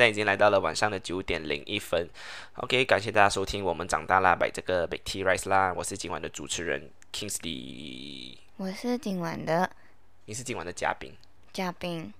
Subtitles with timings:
[0.00, 2.08] 在已经来到了晚上的九点零一分。
[2.54, 9.70] OK，感谢大家收听我们长大啦，摆这个 Big Tea Rice 啦，我是今晚的主持人 Kingsley，我是今晚的
[10.24, 11.12] 你是今晚的嘉宾。
[11.52, 12.10] 嘉宾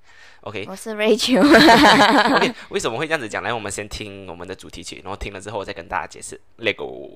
[0.40, 1.40] ，OK，OK，、我是 Rachel。
[2.37, 3.43] OK，为什么会这样子讲？
[3.43, 6.39] 来，我们先听我们的主题曲，然后听了之后，再跟大家解释。
[6.59, 7.09] Let go。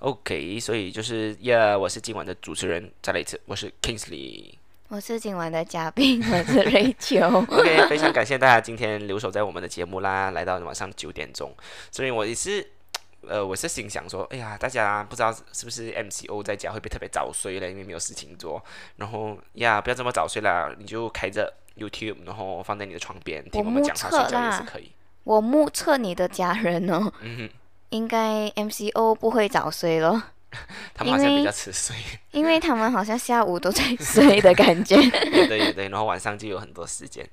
[0.00, 4.54] OK，所以就是呀我是今晚的主持人，再来一次，我是 Kingsley。
[4.86, 7.38] 我是今晚的嘉宾，我是 Rachel。
[7.52, 11.52] OK，非常感谢大家今天留守在我们的节目啦，来到晚上九点钟。
[11.90, 12.64] 所以我也是，
[13.26, 18.64] 呃，我是心想说，哎呀，大家不知道是不是 MCO 在家会不会特别早睡了，因为没有事情做。
[18.98, 24.92] 然后呀，不要这么早睡啦，你就开着 YouTube，然后放在你的床边听我们讲话睡觉也是可以。
[25.24, 27.50] 我目测你的家人哦，嗯
[27.90, 30.22] 应该 MCO 不会早睡咯，
[30.94, 31.96] 他们好像比较迟睡，
[32.32, 35.00] 因为他们好像下午都在睡的感觉。
[35.00, 35.10] 也
[35.48, 37.28] 对也对，然后晚上就有很多时间。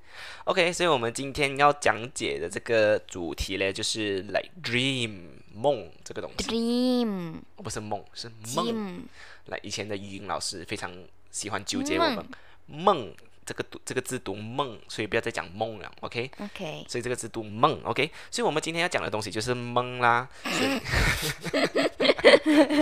[0.45, 5.22] OK，所以我们今天要讲解的这个主题呢，就是 like dream
[5.53, 7.36] 梦这个东西，Dream。
[7.56, 9.03] 哦不是梦，是梦。
[9.47, 10.92] 来，以前的语音老师非常
[11.31, 12.25] 喜欢纠结我们。
[12.67, 13.14] 梦
[13.45, 18.09] 这个读这个字读梦，所以不要再讲梦了，OK？OK，所以这个字读梦，OK？
[18.31, 20.27] 所以我们今天要讲的东西就是梦啦。
[20.43, 20.79] 所以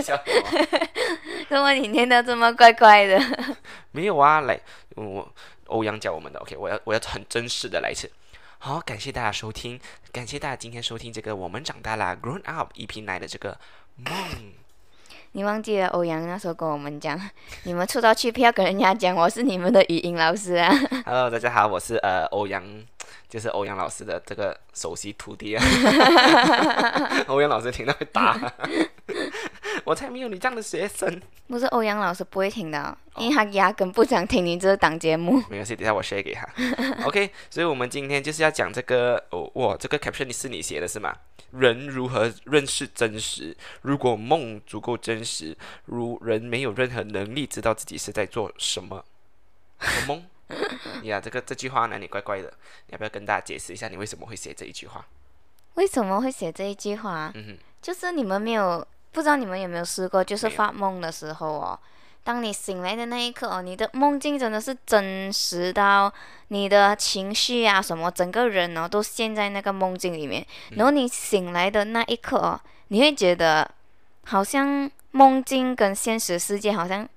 [0.00, 0.88] 笑什么？
[1.50, 3.20] 怎么你念的这么怪怪的？
[3.92, 4.58] 没有啊，来，
[4.94, 5.30] 我
[5.66, 6.56] 欧阳教我们的，OK？
[6.56, 8.10] 我要我要很真实的来一次。
[8.58, 9.78] 好，感谢大家收听，
[10.10, 13.60] 感谢大家今天收听这个我们长大啦 Grown Up EP 奶的这个
[13.96, 14.63] 梦。
[15.36, 17.20] 你忘记了欧阳那时候跟我们讲，
[17.64, 20.72] 你们出道去不要跟人家讲我是你们的语音老师啊。
[21.04, 22.62] Hello，大家好，我是呃欧阳，
[23.28, 25.64] 就是欧阳老师的这个首席徒弟啊。
[27.26, 28.38] 欧阳老师听到会打，
[29.84, 31.20] 我才没有你这样的学生。
[31.46, 35.36] 不是欧阳老师不会听的，因为他压根不想听你这档节目。
[35.50, 36.48] 没关系，等下我 share 给他。
[37.04, 41.14] OK，所以我们今天就是要讲这个哦，哇，这个 caption 是你写的是吗？
[41.50, 43.56] 人如何认识真实？
[43.82, 49.04] 如果梦足够真实，如人没有任何能力知道自己是在做什么
[49.80, 50.24] 什么梦。
[51.04, 52.48] 呀，这个这句话哪里怪怪的？
[52.86, 55.06] 你要不要跟大家解释一下你为什么会写这一句话？
[55.74, 57.32] 为什么会写这一句话啊？
[57.34, 57.58] 嗯哼。
[57.82, 61.78] 就是你们没有，不知道你们有没有试过，就是发梦的时候哦，
[62.24, 66.12] 当你醒来的那一刻哦，你的梦境真的是真实到
[66.48, 70.44] 你的情绪啊什么，整个人哦都陷在那个梦境里面。
[70.70, 73.70] 然后你醒来的那一刻哦，你会觉得
[74.24, 77.08] 好像梦境跟现实世界好像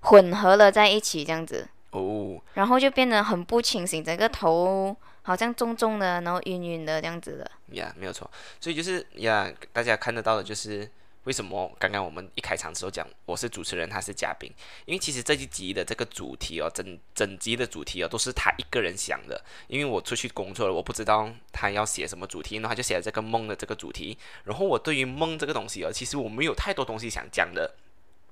[0.00, 7.50] 混合了在一起这样子，哦，然后就变得很不清醒，整个头好像重重的，然后晕晕的这样子的。
[7.76, 8.28] 呀，没有错，
[8.60, 10.88] 所以就是呀，大家看得到的就是
[11.26, 14.48] 为什么刚刚我们一开场的时候讲我是主持人，他是嘉宾，
[14.84, 27.74] 因为其实这一集的这个主题哦，整整集的主题哦，都是他一个人想的，因为我出去工作了，我不知道他要写什么主题，然后他就写了这个梦的这个主题，然后我对于梦这个东西哦，其实我没有太多东西想讲的。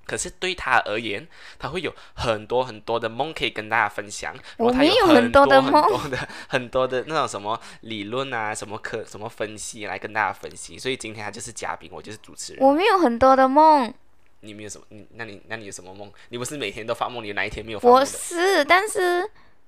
[0.05, 1.27] 可是对他而言，
[1.57, 4.33] 他会有很多很多的梦可以跟大家分享。
[4.33, 10.77] 然后我他没有很很很多的梦多的很多的那种什么理论啊，什么课什么分析来跟大家分析。
[10.77, 12.63] 所以今天他就是嘉宾，我就是主持人。
[12.63, 13.93] 我没有很多的梦，
[14.41, 14.85] 你没有什么？
[14.89, 16.11] 你那你那你有什么梦？
[16.29, 17.23] 你不是每天都发梦？
[17.23, 18.05] 你哪一天没有发梦我？
[18.05, 19.27] 是，但是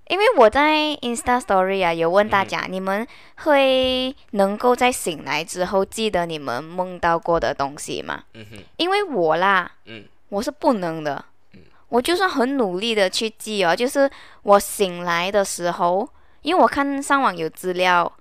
[0.09, 3.05] 因为我在 Insta Story 啊，有问大嗯家，你们
[3.43, 8.23] 会能够在醒来之后记得你们梦到过的东西吗？
[8.33, 11.23] 嗯哼，因为我啦，嗯我是不能的。
[11.53, 14.11] 嗯我就算很努力的去记哦，就是
[14.43, 16.05] 我醒来的时候，
[16.41, 18.11] 因为我看上网有资料，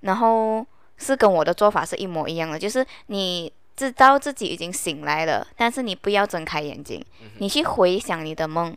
[0.00, 0.66] 然后
[0.98, 8.76] 是跟我的做法是一模一样的，就是你知道自己已经醒来了，但是你不要睁开眼睛，嗯你去回想你的梦，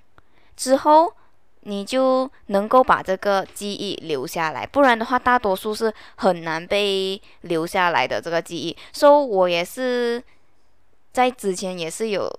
[0.55, 1.13] 之后
[1.63, 8.77] 你就能够把这个记忆留下来，不然的话，大多数是很难被留下来的这个记忆。
[8.93, 10.23] 所、以我也是
[11.11, 12.31] 在之前也是有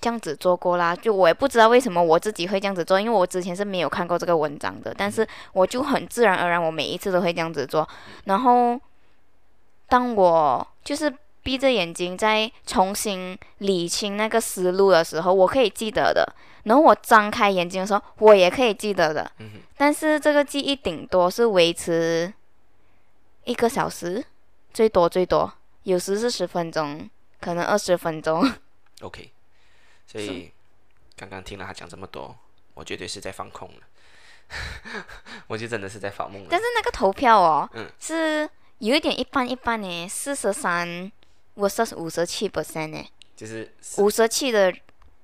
[0.00, 7.88] 这样子做过啦，就我也不知道为什么我自己会这样子做，因为我之前是没有看过这个文章的，但是我就很自然而然，我每一次都会这样子做。
[8.24, 8.80] 然后
[9.88, 11.12] 当我就是
[11.42, 16.30] 闭着眼睛再重新理清那个思路的时候，我可以记得的。
[16.64, 19.30] 然后我张开眼睛的时候，我也可以记得的。
[19.76, 22.30] 但是这个记忆顶多是维持
[23.44, 24.22] 一个小时，
[24.74, 25.50] 最多最多，
[25.84, 27.08] 有时是十分钟，
[27.40, 28.46] 可能二十分钟。
[29.00, 29.30] OK，
[30.10, 30.50] 所以
[31.16, 32.34] 刚刚听了他讲这么多，
[32.72, 33.82] 我绝对是在放空了。
[35.46, 36.48] 我就真的是在发梦了。
[36.48, 41.12] 但是那个投票哦，嗯是有一点一般一般呢，四十三
[41.52, 43.06] 我是五十七 percent 呢，
[43.36, 44.74] 就是五十七的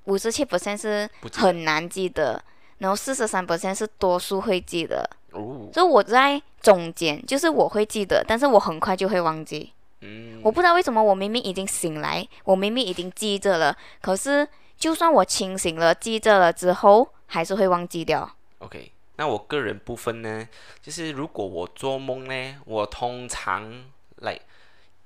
[0.05, 2.43] 五十七 percent 是很难记得，
[2.79, 9.73] 然后四十三 percent 是多数会记得，哦，所以我在中间，就是我会记得，但是我很快就会忘记。
[10.01, 14.47] 嗯，我不知道为什么我明明已经醒来，我明明已经记着了，可是
[14.85, 18.37] 就算我清醒了、记着了之后，还是会忘记掉。
[18.59, 20.47] OK，那我个人部分呢，
[20.83, 24.39] 就是如果我做梦呢，我通常来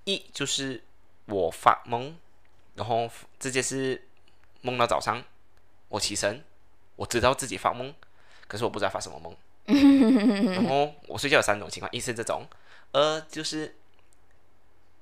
[0.02, 0.82] 一就是
[1.26, 2.16] 我发梦，
[2.74, 3.08] 然后
[3.38, 4.02] 直接是
[4.62, 5.22] 梦到早上，
[5.90, 6.42] 我起身，
[6.96, 7.94] 我知道自己发梦，
[8.48, 9.32] 可是我不知道发什么梦。
[10.54, 12.44] 然后我睡觉有三种情况，一是这种，
[12.90, 13.76] 二就是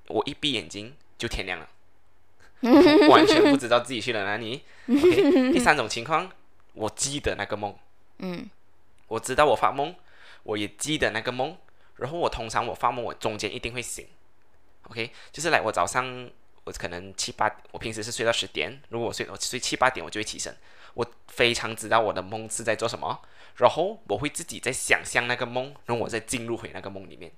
[0.09, 1.67] 我一闭眼睛就天亮了，
[2.61, 4.63] 完全不知道自己去了哪里。
[4.89, 6.31] OK，第三种情况，
[6.73, 7.75] 我记得那个梦。
[8.19, 8.49] 嗯。
[9.09, 9.95] 我知道我发梦，
[10.43, 11.57] 我也记得那个梦，
[11.95, 14.05] 然后我通常我发梦，我中间一定会醒
[14.89, 16.29] ，OK，就是来我早上
[16.65, 20.53] 我可能七八，我平时是睡到十点，如果我睡我睡七八点，我就会起身，
[20.93, 23.21] 我非常知道我的梦是在做什么，
[23.55, 27.31] 然后我会自己在想象那个梦，然后我再进入回那个梦里面，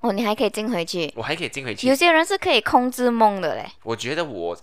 [0.00, 1.12] 哦，你还可以进回去。
[1.16, 1.94] 我还可以进回去有。
[1.94, 3.66] 些人是可以控制梦的嘞。
[3.82, 4.56] 我觉得我，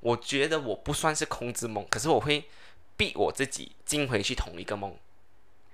[0.00, 2.44] 我觉得我不算是控制梦，可是我会
[2.96, 4.94] 逼我自己进回去同一个梦，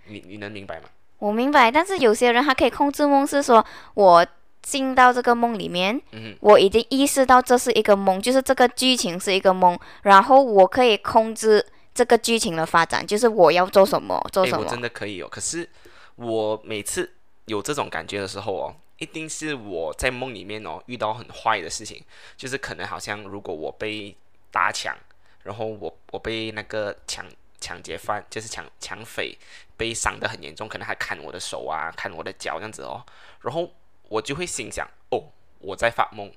[0.06, 0.88] 你你能明白吗？
[1.18, 3.64] 我明白，但是有些人他可以控制梦，是说
[3.94, 4.26] 我
[4.60, 6.36] 进到这个梦里面，嗯。
[6.40, 11.64] 我已经意识到这是一个梦，就是这个剧情是一个梦，然后我可以控制
[11.94, 14.64] 这个剧情的发展，就是我要做什么做哎、什么。
[14.64, 15.28] 我真的可以哦。
[15.30, 15.68] 可是
[16.16, 17.10] 我每次
[17.46, 22.02] 有这种感觉的时候哦，一定是我在梦里面哦遇到很坏的事情，
[22.36, 24.16] 就是可能好像如果我被
[24.50, 24.96] 打抢，
[25.42, 27.24] 然后我我被那个抢
[27.60, 29.36] 抢劫犯，就是抢抢匪
[29.76, 33.04] 被伤得很严重，可能还砍我的手啊，砍我的脚这样子哦，
[33.42, 33.72] 然后
[34.08, 36.32] 我就会心想哦，我在发梦。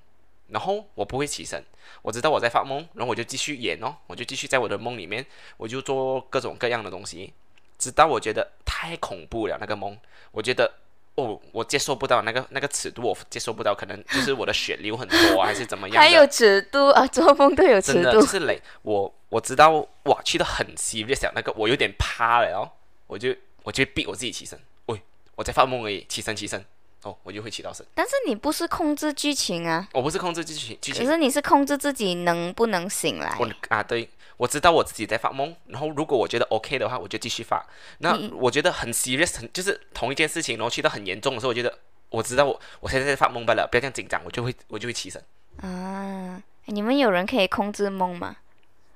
[0.51, 1.63] 然后我不会起身，
[2.01, 5.23] 我知道我在发梦，然后我就继续演哦，我就继续在我的梦里面，
[5.57, 7.31] 我就做各种各样的东西，
[7.77, 9.95] 直到我觉得太恐怖了那个梦，
[10.31, 10.73] 我觉得
[11.19, 15.99] 哦，我接受不到那个那个尺度，我接受不到，可能就是我的血流很多啊，还是怎么样的？
[15.99, 18.27] 还有尺度啊，做梦都有尺真的度就。
[18.27, 22.69] 是累，我我知道哇，去的很 serious 那个，我有点怕了哦，
[23.07, 25.01] 我就我就逼我自己起身，喂，
[25.35, 26.63] 我在发梦而已，起身起身，
[27.03, 27.85] 哦，我就会起到身。
[27.93, 33.35] 但是你不是控制剧情啊，我不是控制剧情剧情，可是你是控制自己能不能醒来。
[33.39, 37.61] 我啊，对，我知道我自己在发梦，然后如果我觉得 OK 的话，我就继续发。
[37.97, 41.77] 那我觉得很 serious，很就是同一件事情，然后去到很严重的时候，我觉得
[42.09, 45.21] 我知道我我现在在发梦罢了，不要这样紧张，我就会我就会起身。
[45.61, 48.37] 啊，你们有人可以控制梦吗？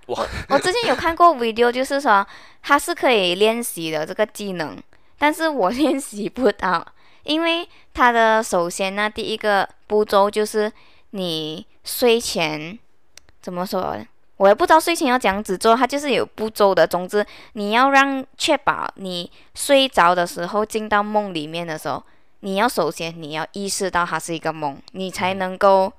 [0.06, 2.26] 我，我之前有看过 video，就是说
[2.62, 4.82] 它是可以练习的这个技能，
[5.18, 6.88] 但是我练习不到，
[7.24, 10.72] 因为它的首先呢，第一个步骤就是
[11.10, 12.80] 你睡前
[13.42, 13.98] 怎么说？
[14.44, 16.86] 我也不知道睡前要怎样子做，它就是有步骤的。
[16.86, 22.04] 总之，你要让确保你睡着的时候进到梦里面的时候，
[22.42, 25.94] 你要首先你要意识到它是一个梦，你才能够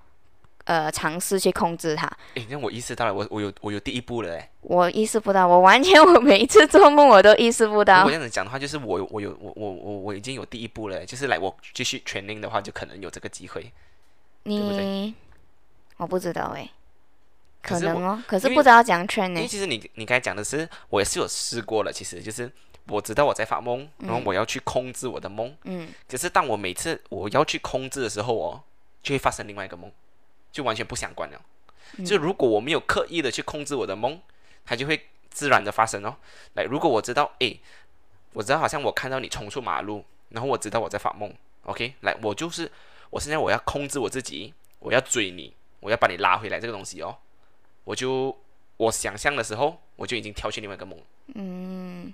[0.65, 2.07] 呃尝试去控制它。
[2.35, 4.51] 诶，那我意识到了，我我有我有第一步了诶。
[4.61, 8.19] 我意识不到，我完全我每一次做梦我都意识不如到果这。
[8.19, 13.73] 样子讲的话，就是我有我有我我我我已经有第一步了诶，就是来我继续 training 的话，就可能有这个机会。
[14.43, 15.15] 你
[15.97, 16.69] 我不知道诶，
[17.65, 19.37] 可能哦，可是不知道怎样 train 呢。
[19.37, 22.51] 因为其实你你刚才讲的是，我也是有试过了，其实就是
[22.89, 28.63] 我知道我在发梦，然后我要去控制我的梦，嗯，可是当我每次我要去控制的时候哦，
[29.03, 29.91] 就会发生另外一个梦，
[30.53, 31.41] 就完全不相关了。
[31.97, 34.21] 嗯就如果我没有刻意的去控制我的梦，
[34.65, 36.17] 它就会自然的发生哦。
[36.55, 37.61] 来，如果我知道，诶，
[38.33, 42.71] 我知道好像我看到你冲出马路，然后我知道我在发梦，OK，来，我就是
[43.11, 47.17] 我现在我要控制我自己，我要追你，我要把你拉回来这个东西哦，
[47.85, 48.37] 我就
[48.77, 50.99] 我想象的时候，我就已经跳去另外一个梦。
[51.35, 52.13] 嗯，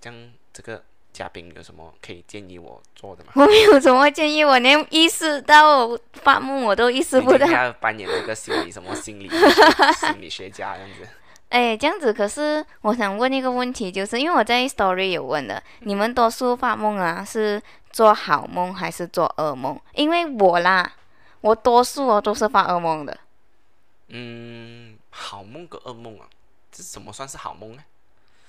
[0.00, 3.32] 这样这个嘉宾有什么可以建议我做的吗？
[3.34, 11.08] 我没有什么建议，我连意识到发梦我都意识不到要扮演那个心理什么心理心理学家这样子。
[11.50, 19.76] 哎，这样子，可是我想问一个问题，就是因为我在 story 有问的，你们多数发梦啊是做好梦还是做噩梦？
[19.94, 20.92] 因为我啦，
[21.40, 23.18] 我多数哦都是发噩梦的。
[24.10, 26.26] 嗯，好梦跟噩梦啊，
[26.70, 27.82] 这怎么算是好梦呢？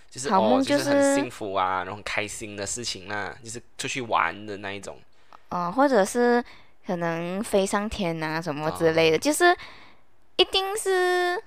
[0.09, 4.97] 就是好梦哦，就就是很幸福啊，然后很开心的事情啦、就是出去玩的那一种。
[5.49, 6.43] 哦，或者是
[6.85, 9.55] 可能飞上天啊什么之类的，就是
[10.35, 11.41] 一定是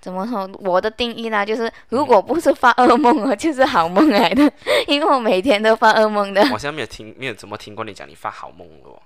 [0.00, 0.48] 怎么说？
[0.60, 4.50] 我的定义啦，就是如果不是发噩梦哦，就是好梦来的，
[4.88, 6.40] 因为我每天都发噩梦的。
[6.42, 9.02] 我好像没有听，没有怎么听过你讲你发好梦的哦。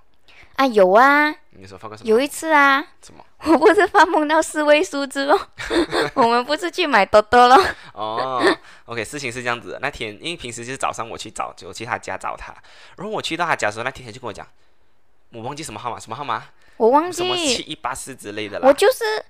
[0.57, 2.09] 啊，有啊，你说发过什么？
[2.09, 3.23] 有一次啊，什么？
[3.45, 5.39] 我不是发梦到四位数字哦，
[6.15, 7.63] 我们不是去买多多咯。
[7.93, 8.43] 哦
[8.85, 9.79] ，OK，事情是这样子的。
[9.79, 12.51] 那天因为平时就是早上我去找，就我去他家找他，
[12.97, 14.45] 然后我去到他家的时候，那天他就跟我讲，
[15.31, 16.43] 我忘记什么号码，什么号码，
[16.77, 18.73] 我忘记什么七记，一八四之类的我。
[18.73, 19.23] 就是，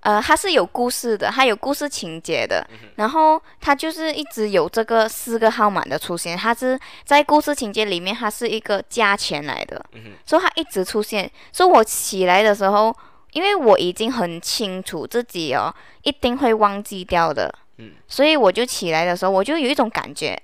[0.00, 9.84] 呃，它是有故事的，它有故事情节的，然后它就是一直有这个四个号码的出现，它是在故事情节里面，它是一个加钱来的，
[10.24, 12.96] 所以它一直出现，所以我起来的时候，
[13.32, 17.94] 因为我已经很清楚自己哦一定会忘记掉的，嗯。
[18.06, 20.40] 所以我就起来的时候，我就有一种感觉，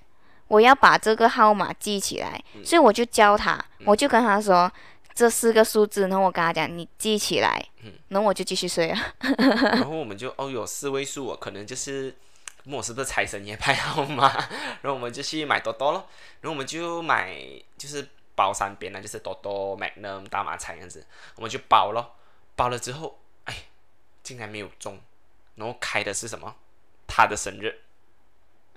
[0.48, 2.64] 我要把这个号码记起来，嗯。
[2.64, 4.68] 所以我就教他，我就跟他说
[5.14, 7.92] 这四个数字，然后我跟他讲你记起来，嗯。
[8.08, 8.96] 然后我就继续睡了。
[9.38, 12.14] 然后我们就哦有四位数哦，可能就是
[12.64, 14.30] 问我是不是财神爷派号码，
[14.82, 16.08] 然后我们就去买多多咯，
[16.40, 17.36] 然后我们就买
[17.76, 21.04] 就是包三边呢，就是多多、Magnum、大马彩这样子，
[21.36, 22.14] 我们就包咯，
[22.56, 23.54] 包了之后，哎，
[24.22, 25.00] 竟然没有中，
[25.56, 26.54] 然后开的是什么？
[27.06, 27.80] 他的生日，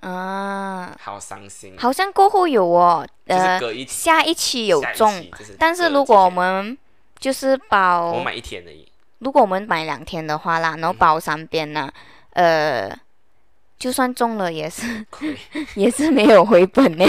[0.00, 6.76] 啊，好伤心，好像过后有哦，就是呃，隔一期下一期有下一中，期就是但是如果我们
[7.18, 8.86] 就是包我买一天而已，
[9.18, 11.90] 如果我们买两天的话啦，然后包三边呢，
[12.34, 12.94] 呃，
[13.78, 15.36] 就算中了也是亏。
[15.74, 17.04] 也是没有回本呢。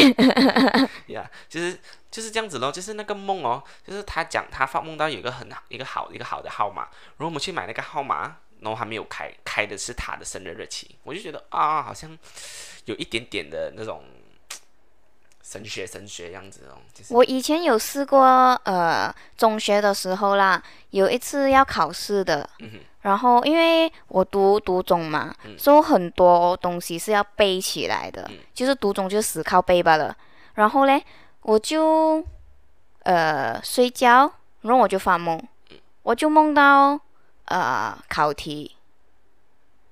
[1.08, 1.78] 呀就是
[2.10, 12.18] 就是这样子咯，就是那个梦哦，就是他讲他发梦到有一个很好一个好一个好的号码，然后我们去买那个号码，然后还没有开，开的是他的生日日期，我就觉得啊，好像
[12.86, 14.04] 有一点点的那种
[15.44, 18.26] 神学神学样子哦，就是我以前有试过，
[18.66, 22.50] 呃，中学的时候啦，有一次要考试的，
[23.02, 30.14] 然后因为我读读中嘛，所以很多东西是要背起来的，就是读中就死靠背罢了。
[30.56, 31.02] 然后嘞，
[31.44, 32.22] 我就
[33.04, 34.30] 呃睡觉，
[34.62, 35.42] 然后我就发梦，
[36.04, 37.00] 我就梦到
[37.48, 38.76] 呃考题。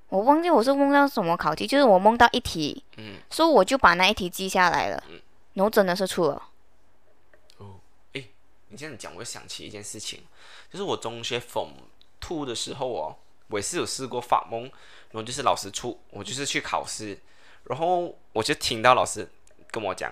[0.09, 5.19] 我忘记我是梦到什么考题，就是我梦到一题，嗯所以我就把那一题记下来了，嗯
[5.53, 6.50] 然后真的是出了。
[8.69, 10.19] 你这样讲，我就想起一件事情，
[10.69, 11.69] 就是我中学 Form
[12.19, 13.15] Two 的时候哦，
[13.47, 17.17] 我也是有试过发梦，然后就是老师出，我就是去考试，
[17.65, 19.29] 然后我就听到老师
[19.71, 20.12] 跟我讲，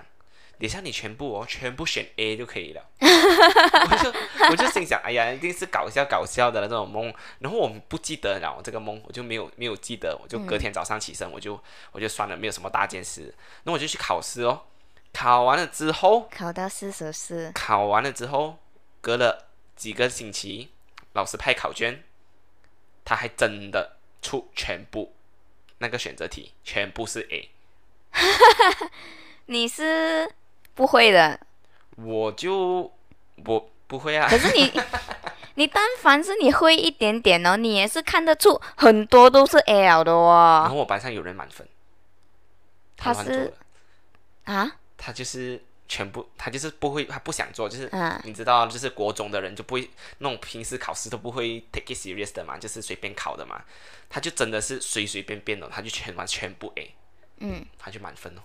[0.58, 4.14] 等一下你全部哦，全部选 A 就可以了， 我就
[4.50, 11.60] 我就心想，哎呀，一定是搞笑搞笑的那种梦，然后我不记得了我这个梦，我就没有没有记得，我就隔天早上起身，我就
[11.92, 13.34] 我就算了，没有什么大件事，
[13.64, 14.62] 那我就去考试哦，
[15.12, 16.28] 考完了之后。
[16.30, 18.58] 考到四十四，考完了之后，
[19.00, 20.70] 隔了几个星期，
[21.12, 22.04] 老师派考卷，
[23.04, 25.14] 他还真的出全部
[25.78, 27.50] 那个选择题，全部是 A，
[29.46, 30.32] 你是
[30.74, 31.38] 不会的。
[31.96, 32.92] 我就
[33.46, 34.28] 我不会啊。
[34.28, 34.72] 可，是你，
[35.54, 40.60] 你但凡是你会一点点哦，你也是看得出很多都是 L 的哦。
[40.64, 40.68] 然哦。
[40.70, 41.66] 后我班上有人满分，
[42.96, 43.52] 他是
[44.44, 48.20] 啊，他就是全部，他就是不会，他不想做，就是嗯。
[48.24, 49.88] 你知道，就是国中的人就不会
[50.18, 53.62] 那种平时考试都不会 take it serious 的嘛，就是随便考的嘛，
[54.10, 56.94] 他就真的是随随便便的，他就全完全部 A，
[57.38, 57.64] 嗯。
[57.78, 58.40] 他就满分哦。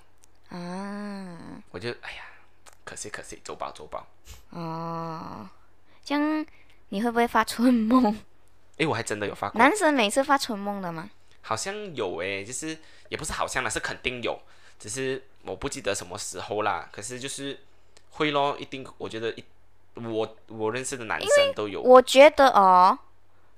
[0.50, 1.38] 啊
[1.72, 2.24] 我就哎呀，
[2.84, 4.06] 可惜可惜，走吧走吧。
[4.51, 5.48] 哦，
[6.03, 6.46] 这样
[6.89, 8.18] 你会不会发春梦？
[8.77, 11.10] 诶，我还真的有发过，男生每次发春梦的吗？
[11.41, 12.77] 好像有诶，就是
[13.10, 14.39] 也不是好像啦，是肯定有，
[14.79, 16.89] 只是我不记得什么时候啦。
[16.91, 17.60] 可是就是
[18.12, 19.44] 会咯，一定，我觉得一
[19.96, 22.98] 我我认识的男生都有，我觉得哦，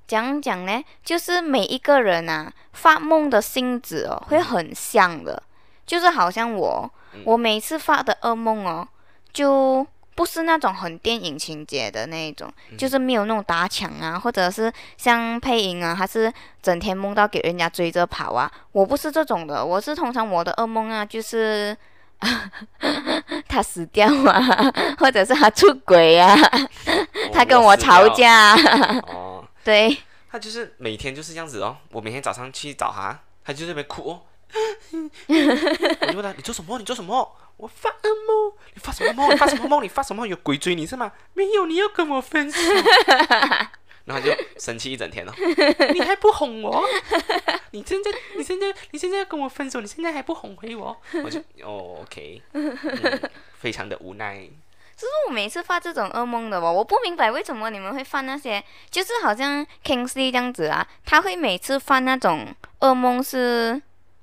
[0.07, 5.43] 讲讲呢，就是每一个人啊，发梦的性质哦，会很像的，
[5.91, 6.89] 就是好像我，
[7.25, 8.87] 我每次发的噩梦哦，
[9.33, 16.31] 就不是那种很电影情节的那一种，就是没有那种打抢啊，或者是像配音啊，还是
[16.61, 21.77] 整天梦到给人家追着跑啊，我不是这种的，我是通常我的噩梦啊，就是。
[23.49, 24.39] 他死掉啊，
[24.99, 26.37] 或者是他出轨啊，
[27.33, 28.55] 他跟我吵架、啊，
[29.09, 29.97] 哦，对，
[30.29, 31.75] 他就是每天就是这样子哦。
[31.89, 34.21] 我每天早上去找他，他就在那边哭哦。
[36.01, 36.77] 我就问他：“你做什么？
[36.77, 37.93] 你做什么？”我发噩
[38.27, 38.53] 梦。
[38.73, 39.31] 你发什么梦？
[39.31, 39.83] 你发什么梦？
[39.83, 40.27] 你发什么？
[40.27, 41.11] 有鬼追你是吗？
[41.33, 42.59] 没有，你要跟我分手。
[44.05, 45.33] 然后他就生气一整天了。
[45.93, 46.83] 你还不哄我？
[47.69, 50.99] 你现在，你现在，你现在要跟我分手，你现在还不哄回我？
[51.23, 52.77] 我就哦，OK，、嗯、
[53.59, 54.49] 非常的无奈。
[54.95, 62.47] 就是我每次发这种噩梦的哦，我不明白为什么你们会犯那些，就是好像 Kingsley 这样子啊，他会每次犯那种
[62.81, 63.81] 噩梦是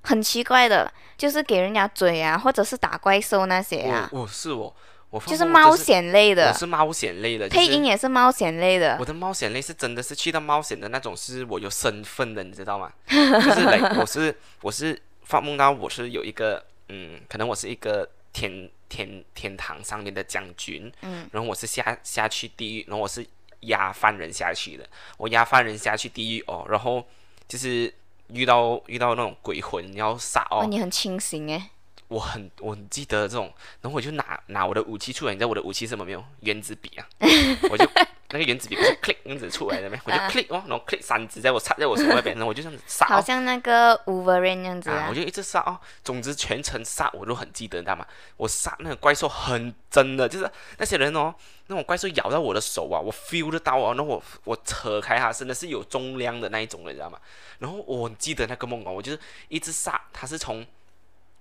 [0.08, 4.08] 很奇怪的，就是给人家追啊，或者是打怪兽那些啊。
[4.10, 4.74] 我我是我，
[5.10, 9.04] 我就是冒险类的我，是冒险类的，配音也是冒险类的我。
[9.04, 12.90] 的冒险类是真的是去到冒险的那种，是我有身份的，你知道吗？
[13.06, 23.26] 就是来，我是我是发梦到我是有一个嗯，可能我是一个天天天堂上面的将军，嗯，然后我是下下去地狱，然后我是
[23.60, 24.88] 押犯人下去的，
[25.18, 27.06] 我押犯人下去地狱哦，然后
[27.46, 27.92] 就是
[28.32, 31.62] 遇到遇到那种鬼魂要杀，哦，你很清醒诶，
[32.08, 36.24] 我很我很记得这种，然后我就拿拿我的武器出来，你知道我的武器是什么没有？
[36.40, 37.06] 原子笔啊，
[37.70, 37.88] 我就
[38.30, 39.98] 那个原子笔不是 click 那样子出来的没？
[40.04, 48.06] 我就啊 click 哦，然后 click 三支在我插在我手那边，然后 我就这样子杀哦，好像那个 Wolverine 那样子啊，我就一直杀哦，总之全程杀我都很记得，你知道吗？
[48.36, 51.34] 我杀那个怪兽很真的，就是那些人哦，
[51.68, 57.18] 那种怪兽咬到我的手啊，我 feel 得到哦，然后我我扯开它，真的是有重量的那一种的，你知道吗？
[57.60, 59.18] 然后我记得那个梦哦，我就是
[59.48, 60.64] 一直杀，它是从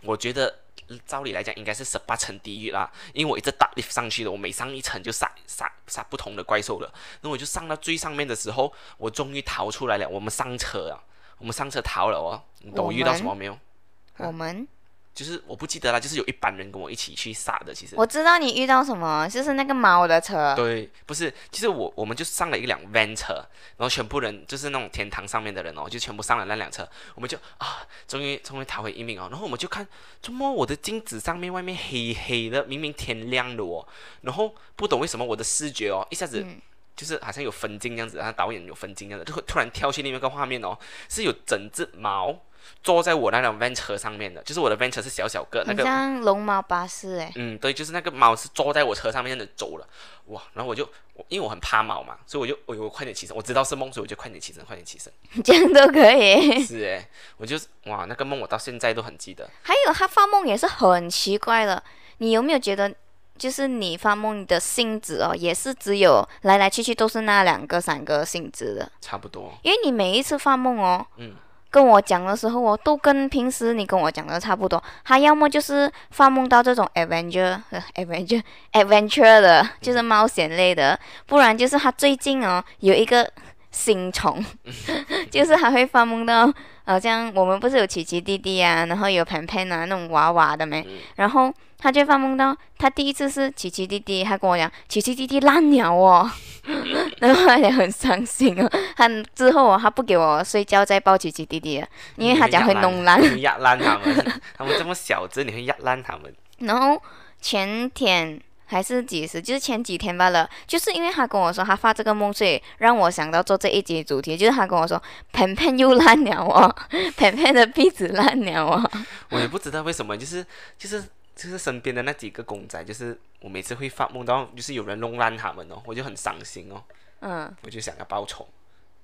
[0.01, 0.59] 我觉得
[1.05, 6.93] 照理来讲应该是十八层地狱啦，因为我一直打 lift 上去的，我每上一层就杀杀杀不同的怪兽了。
[7.21, 10.07] 那我就上到最上面的时候，我终于逃出来了。
[10.07, 11.03] 我们上车啊，
[11.39, 12.41] 我们上车逃了哦。
[12.59, 13.57] 你懂我遇到什么没有？
[14.17, 14.67] 我们
[15.17, 17.73] 就是我不记得了，就是有一班人跟我一起去撒的。
[17.73, 20.53] 其实我知道你遇到什么，就是那个猫的车。
[20.55, 23.33] 对，不是，其实我我们就上了一辆 van 车，
[23.77, 29.27] 然后全部人就是那种天堂上面的人哦，就全部上了那辆车，我们就啊，终于终于逃回一命哦。
[29.31, 29.87] 然后我们就看，
[30.21, 33.87] 怎么我的镜子上面外面黑黑的，明明天亮的哦，
[34.21, 36.41] 然后不懂为什么我的视觉哦一下子。
[36.41, 36.61] 嗯
[36.97, 40.75] 就是好像有分镜这样子，然后导演有分镜这样子，就会突然跳去另外一个画面哦，
[41.07, 42.35] 是有整只猫
[42.83, 49.87] 坐在我那辆 van 车上面的，就是我的 van 车是小小个，那很个像龙猫巴士诶，嗯，对，就是那个猫是坐在我车上面的走了，
[50.27, 50.41] 哇！
[50.53, 55.11] 然后我就我因为我很怕猫嘛，所以我就我我快点起身，我知道是梦，所以我就快点起身，快点起身。
[55.43, 56.63] 这样都可以。
[56.63, 57.07] 是诶，
[57.37, 59.49] 我就是哇，那个梦我到现在都很记得。
[59.63, 61.81] 还有他发梦也是很奇怪的，
[62.17, 62.93] 你有没有觉得，
[63.37, 68.91] 就是你发梦的性质哦，也是只有来来去去都是那两个、三个性质的？
[68.99, 71.35] 差不多，因为你每一次发梦哦，嗯，
[71.69, 74.81] 跟我讲的时候哦，都跟平时你跟我讲的差不多。
[75.03, 78.41] 他要么就是发梦到这种 adventure、呃 adventure、
[78.73, 83.29] adventure 的，就是冒险类的，不然就是他最近哦有一个
[83.71, 84.43] 新宠，
[85.29, 86.51] 就是还会发梦到，
[86.85, 90.97] 好像我们不是有奇奇弟弟啊，然后有盆盆啊那种娃娃的没，嗯。
[91.17, 96.29] 然后他就发梦到他第一次是奇奇弟弟，他跟我讲奇奇弟弟烂鸟哦，
[97.19, 98.69] 然后他也很伤心哦。
[98.95, 103.21] 他之后哦，他不给我睡觉再抱奇奇弟弟了，因为他讲会弄烂。
[103.41, 106.33] 压烂他们，他们这么小只，你会压烂他们。
[106.59, 106.99] 然后
[107.39, 115.01] 前天还是几时，就是前几天罢了，就是因为他跟我说他发这个梦，所以让我想到做这一集主题，就是他跟我说
[115.33, 116.75] 盆盆又烂了哦，
[117.17, 118.91] 盆盆的壁纸烂了哦。
[119.29, 120.43] 我也不知道为什么，就是
[120.77, 121.03] 就是
[121.37, 126.83] 就是身边的那几个公仔，就是我每次会发梦到，就是有人弄烂他们哦，我就很伤心哦，
[127.19, 128.47] 嗯，我就想要报仇。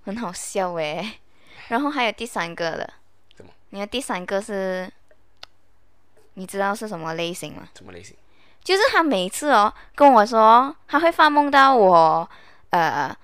[0.03, 1.19] 很好笑诶。
[1.67, 2.93] 然后还有第三个了，
[3.37, 3.51] 什么？
[3.69, 4.91] 你的第三个是，
[6.33, 7.69] 你知道是什么类型吗？
[7.77, 8.15] 什么类型？
[8.63, 12.27] 就是他每次哦跟我说，他会发梦到我，
[12.71, 13.15] 呃，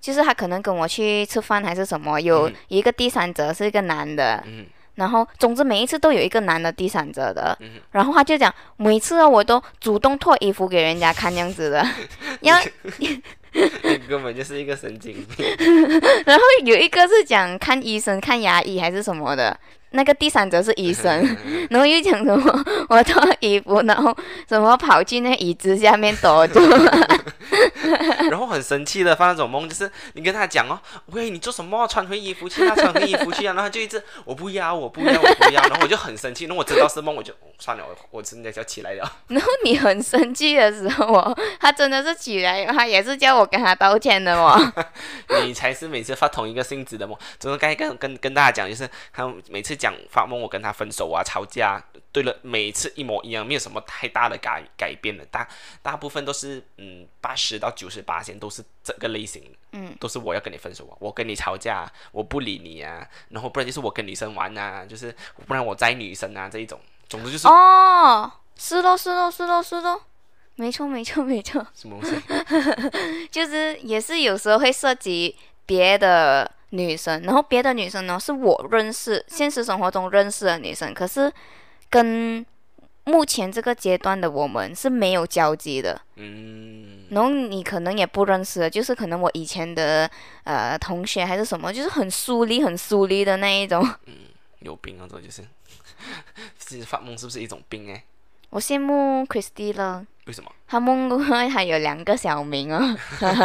[0.00, 11.86] 就是他可能跟我去吃饭还是什么，有嗯一个第三者是一个男的，嗯然后总之每一次都有一个男的第三者的，嗯然后他就讲每次哦我都主动脱衣服给人家看这样子的，
[12.42, 12.62] 然后
[13.00, 15.46] 你根本就是一个神经病。
[16.24, 19.58] 然后有一个是讲看医生看牙医还是什么的，
[19.90, 21.36] 那个第三者是医生，
[21.70, 24.16] 然后又讲什么 我脱衣服，然后
[24.48, 26.60] 什么跑去那椅子下面躲住。
[28.30, 31.86] 然后很生气的发那种梦，就是你跟他讲哦，喂，你做什么？
[31.88, 39.12] 穿回衣服去啊，穿回衣服去啊，然后他就一直我不要，我不要，我不要，然后我就很生气，然后我知道是梦，我就算了，我我真的就要起来了。
[39.28, 44.56] 然后你很生气的时候哦，他真的是起来，他也是叫我跟他道歉的哦。
[45.44, 47.16] 你才是每次发同一个性质的梦。
[47.38, 55.48] 总之刚才跟跟跟大家讲，就是他每次讲发梦，我跟他分手啊，吵架，对了，每次一模一样，没有什么太大的改改变的，大
[55.82, 65.14] 大部分都是嗯八十到九十八线都是这个类型的，嗯，都是我要跟你分手啊，我跟你吵架，我不理你啊，然后不然就是我跟女生玩啊，就是
[65.46, 70.02] 不然我摘女生啊这一种，总之就是、哦，是咯是咯是咯是咯，
[70.56, 72.20] 没错没错没错，什么东西，
[73.32, 75.34] 就是也是有时候会涉及
[75.70, 81.32] 别的女生，然后别的女生呢是我认识，现实生活中认识的女生，可是
[81.88, 82.44] 跟
[83.04, 86.00] 目前这个阶段的我们是没有交集的。
[86.16, 90.10] 嗯，然后你可能也不认识的，就是可能我以前的
[90.42, 93.88] 呃同学还是什么，就是很疏离、很疏离的那一种。
[94.06, 94.14] 嗯
[94.58, 95.42] 有病啊，这就是，
[96.58, 98.04] 其实发梦是不是一种病哎？
[98.50, 100.50] 我羡慕 Christy 了，为什么？
[100.66, 102.96] 他梦过 还有两个小名哦，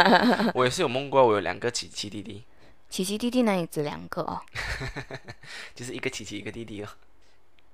[0.54, 2.44] 我也是有梦过，我有两个奇奇弟弟，
[2.90, 4.40] 琪琪弟弟 那里只两个哦，
[5.74, 6.88] 就是一个奇奇一个弟弟哦，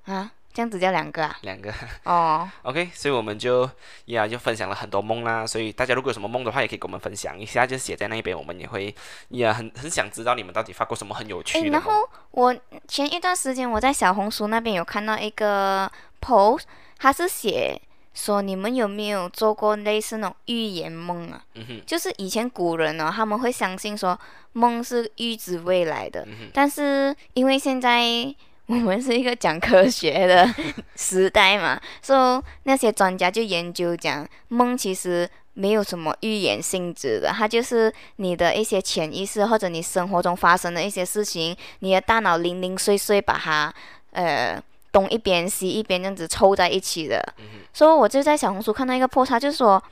[0.05, 1.38] 啊，这样子叫两个啊？
[1.42, 1.73] 两个。
[2.05, 3.68] 哦，OK，所以我们就
[4.07, 8.95] 呀就分享了很多梦啦，所以大家如果有什么梦的话，也可以跟我们分享一下，就写在那边，我们也会
[9.31, 11.73] 呀很很想知道你们到底发过什么很有，趣的梦。
[11.73, 12.55] 然后我
[12.87, 15.90] 前一段时间我在小红书那边有看到一个
[16.21, 16.62] post，
[17.02, 17.76] 它是写
[18.14, 21.42] 说你们有没有做过类似那种预言梦啊？
[21.54, 24.16] 嗯，就是以前古人呢、他们会相信说
[24.52, 28.04] 梦是预知未来的，嗯，但是因为现在
[28.66, 30.48] 我们是一个讲科学的
[30.94, 43.74] 时代嘛，所以那些专家就研究讲梦其实没有什么预言性质的，它就是你的一些潜意识或者你生活中发生的一些事情，你的大脑零零碎碎把它
[44.12, 44.62] 呃
[44.92, 47.20] 东一边西一边这样子凑在一起的。
[47.72, 49.83] 所以我就在小红书看到一个 post，他就说，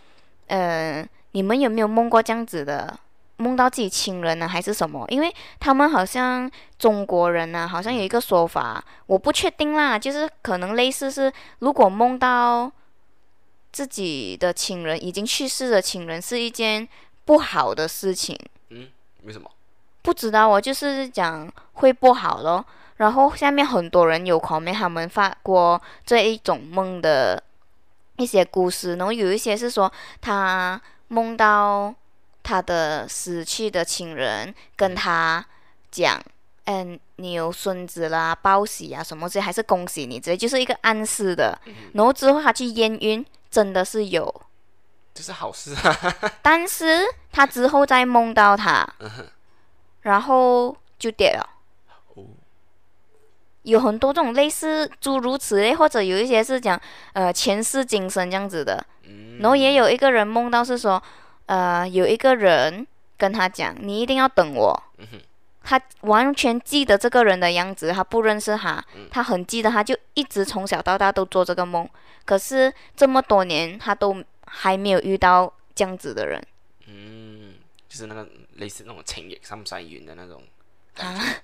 [0.46, 2.96] 呃，你们有没有梦过这样子的？
[3.38, 5.02] 梦到自己亲人呢，还是什么？
[5.08, 12.70] 因为他们好像中国人呢、好像有一个说法，我不确定啦，就是可能类似是，如果梦到
[13.72, 16.86] 自己的亲人已经去世的亲人，是一件
[17.24, 18.38] 不好的事情。
[18.68, 18.88] 嗯
[19.24, 19.50] 为什么？
[20.02, 22.62] 不知道我，就是讲会不好咯。
[23.00, 27.42] 然后下面很多人有 comment 他们发过这一种梦的
[28.16, 31.94] 一些故事，然后有一些是说他梦到
[32.42, 35.42] 他的死去的亲人跟他
[35.90, 36.20] 讲，
[36.66, 41.58] 嗯，你有孙子啦，报喜啊什么之类，还是恭喜你之类，就是一个暗示的。
[41.94, 44.42] 然后之后他去验孕，真的是有，
[45.14, 45.96] 这是好事啊。
[46.42, 47.00] 但是
[47.32, 48.86] 他之后再梦到他，
[50.02, 51.56] 然后就跌了。
[53.60, 56.80] 哦，有很多这种类似诸如此类，或者有一些是讲
[57.12, 58.84] 呃前世今生这样子的。
[59.04, 61.02] 嗯，然后也有一个人梦到是说，
[61.46, 64.82] 呃，有一个人跟他讲，你一定要等我。
[65.62, 71.88] 他完全记得这个人的样子，他不认识他，嗯他很记得，他就一直从小到大都做这个梦。
[72.24, 76.42] 可是这么多年，他都还没有遇到这样子的人
[76.86, 77.54] 嗯，
[77.88, 80.42] 就是那个类似那种情野上山云的那种
[81.00, 81.22] 感觉。
[81.22, 81.34] 啊。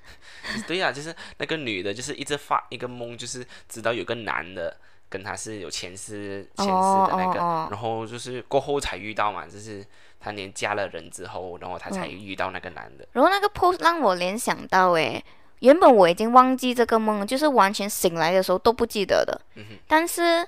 [0.69, 4.77] 对呀、就是那个女的，就是一直发一个梦，就是知道有个男的
[5.09, 9.85] 跟她是有前世前世的那个，哦哦哦然后就是过后才遇到嘛，就是
[10.21, 13.07] 她连嫁了人之后，然后她嗯才遇到那个男的。
[13.13, 15.23] 然后那个 post 让我联想到，诶，
[15.59, 19.41] 原本我已经忘记这个梦，就是完全醒来的时候都不记得的。
[19.57, 20.47] 嗯哼但是，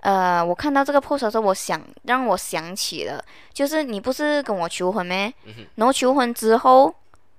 [0.00, 5.32] 呃，我看到这个 post 的时候，我想让我想起了，就是你不是跟我求婚咩？
[5.44, 6.94] 嗯哼然后求婚之后，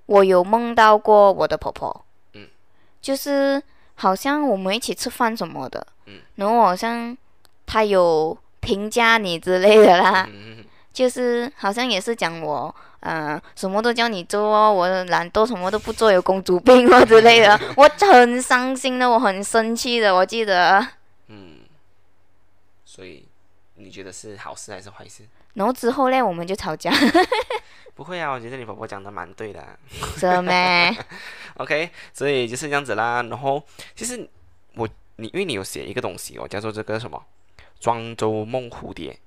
[0.06, 2.04] 我有梦到过我的婆婆。
[2.32, 2.48] 嗯。
[3.00, 3.62] 就是
[3.94, 5.86] 好像我们一起吃饭什么的。
[6.06, 6.20] 嗯。
[6.36, 7.16] 然后好像
[7.66, 10.26] 她有评价你之类的啦。
[10.30, 10.64] 嗯
[10.96, 20.78] 就是好像也是讲我，呃，什么都叫你做哦，我懒惰，什么都不做，有公主病哦之类的， 我很伤心的，我很生气的，我记得。
[21.28, 21.58] 嗯，
[22.86, 23.28] 所以
[23.74, 25.24] 你觉得是好事还是坏事？
[25.56, 26.92] 然后之后嘞，我们就吵架，
[27.96, 29.76] 不会啊，我觉得你婆婆讲的蛮对的啊、
[30.16, 30.94] 是咩？
[31.56, 33.22] OK，所以就是这样子啦。
[33.22, 33.62] 然后
[33.94, 34.28] 其实
[34.74, 37.20] 我你因为你有写一个东西哦，叫做这个什么
[37.80, 39.18] 庄周梦蝴蝶，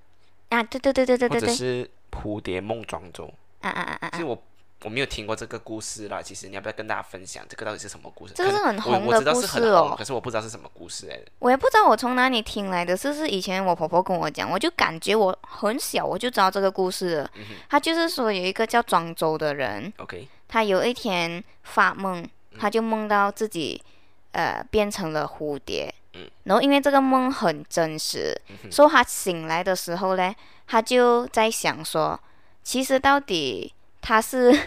[0.50, 3.26] 啊，对对对对对或对对，者是蝴蝶梦庄周。
[3.62, 4.10] 啊啊啊啊啊！
[4.14, 4.42] 其实我
[4.84, 6.22] 我没有听过这个故事啦。
[6.22, 8.34] 其实你要不要跟大家分享这个到底是什么故事？
[8.36, 11.24] 这个是很红的我我知道是故事哦很红，可是我不知道是什么故事来的。
[11.40, 17.32] 我也不知道我从哪里听来的，是不是以前我婆婆跟我讲，我就感觉我很小我就知道这个故事了。
[17.36, 22.26] 嗯他就是说有一个叫庄周的人，OK，他有一天发梦，
[22.58, 23.82] 他就梦到自己
[24.32, 30.34] 呃变成了蝴蝶，嗯然后因为这个梦很真实，嗯所以他醒来的时候呢，
[30.68, 32.20] 他就在想说，
[32.64, 34.58] 其实到底他是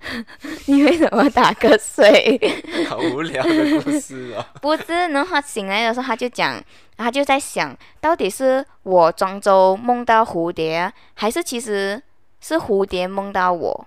[0.66, 2.38] 你为什么打瞌睡？
[2.86, 4.44] 好无聊的故事哦。
[4.62, 6.62] 不是，然后他醒来的时候，他就讲，
[6.96, 12.02] 他就在想到底是我庄周梦到蝴蝶啊，还是其实
[12.40, 13.86] 是蝴蝶梦到我？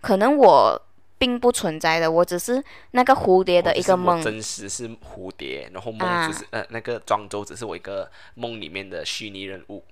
[0.00, 0.80] 可能我
[1.18, 4.22] 并不存在的，我只是那个蝴蝶的哦就是我一个梦。
[4.22, 9.84] 真实是蝴蝶，然后啊梦只是、呃那个庄周只是我一个梦里面的虚拟人物。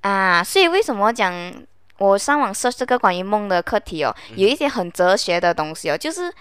[0.00, 1.30] 啊，所以为什么讲
[2.00, 6.32] 我上网 search 这个关于梦的课题哦，有一些很哲学的东西哦，就是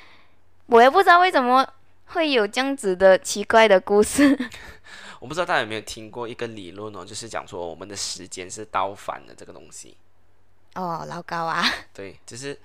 [0.67, 1.67] 我也不知道为什么
[2.05, 4.37] 会有这样子的奇怪的故事。
[5.19, 9.97] 我不知道大家有没有听过一个理论哦，就是讲说我们的时间是倒反的这个东西。
[10.75, 11.61] 哦，老高啊，
[11.93, 12.57] 对，就是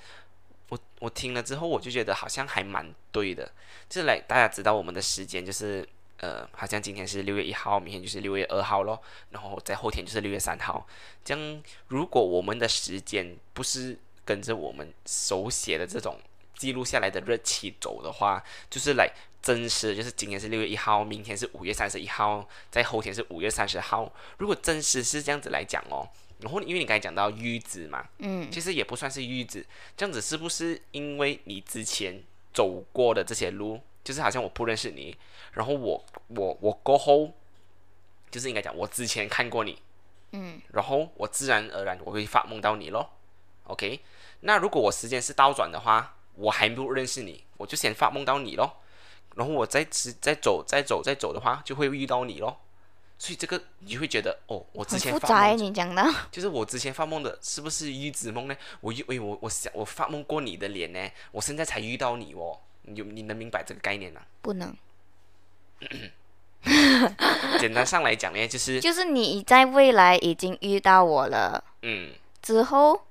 [0.68, 3.50] 我我听了之后，我就觉得好像还蛮对的。
[3.88, 5.85] 就是来大家知道我们的时间就是
[6.18, 9.00] 呃，好像今天是六月一号，明天就是六月二号咯，
[9.31, 10.87] 然后在后天就是六月三号。
[11.24, 16.18] 这样，如果我们的时间不是跟着我们手写的这种
[16.57, 19.11] 记录下来的日期走的话，就是来
[19.42, 24.11] 真实，就是今天是六月一号，明天是五月三十一号，在后天是五月三十号。
[24.38, 26.09] 如果真实是这样子来讲哦，
[26.40, 32.22] 然后因为你刚才讲到玉子嘛，嗯，其实也不算是玉子，这样子是不是因为你之前
[32.55, 35.14] 走过的这些路，就是好像我不认识你，
[35.55, 37.33] 然后我我我过后，
[38.31, 39.81] 就是应该讲我之前看过你，
[40.33, 43.11] 嗯，然后我自然而然我会发梦到你咯。
[43.64, 44.01] OK，
[44.40, 48.79] 那如果我时间是倒转的话，我还不认识你，我就先发梦到你咯，
[49.37, 52.61] 然后我再吃再走再走再走的话，就会遇到你咯。
[53.17, 58.57] 所以这个你就会觉得哦，我之前发你讲的，就是我之前发梦的，是不是预知梦呢？
[58.81, 62.59] 我遇哎，我我想我发梦过你的脸呢，我现在才遇到你哦。
[62.87, 64.21] 你你能明白这个概念吗？
[64.43, 64.77] 不能，
[67.61, 71.62] 简单上来讲呢，就是就是你在未来已经遇到我了。
[71.83, 73.03] 嗯，之后，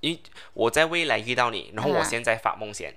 [0.00, 0.18] 因
[0.54, 2.94] 我在未来遇到你，然后我嗯现在发梦先。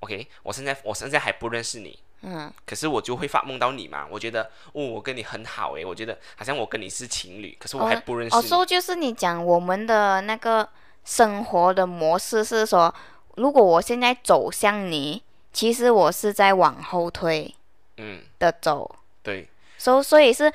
[0.00, 4.06] OK，我现在我现在还不认识你，嗯，可是我就会发梦到你嘛。
[4.10, 8.48] 我觉得哦，我跟你很好诶，我觉得好像我跟你是情侣，可是我还不认识哦，你。
[8.48, 10.68] 所以就是你讲我们的那个
[11.04, 12.94] 生活的模式是说，
[13.36, 17.54] 如果我现在走向你，其实我是在往后推
[17.96, 20.52] 嗯，的走，对，所、所以是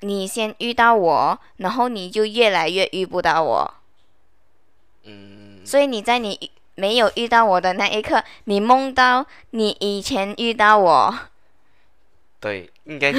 [0.00, 3.74] 你先遇到我，然后你就越来越遇不到我，
[5.04, 11.18] 嗯，所以你在你没有遇到我的那一刻，你梦到你以前遇到我，
[12.40, 13.10] 对，应该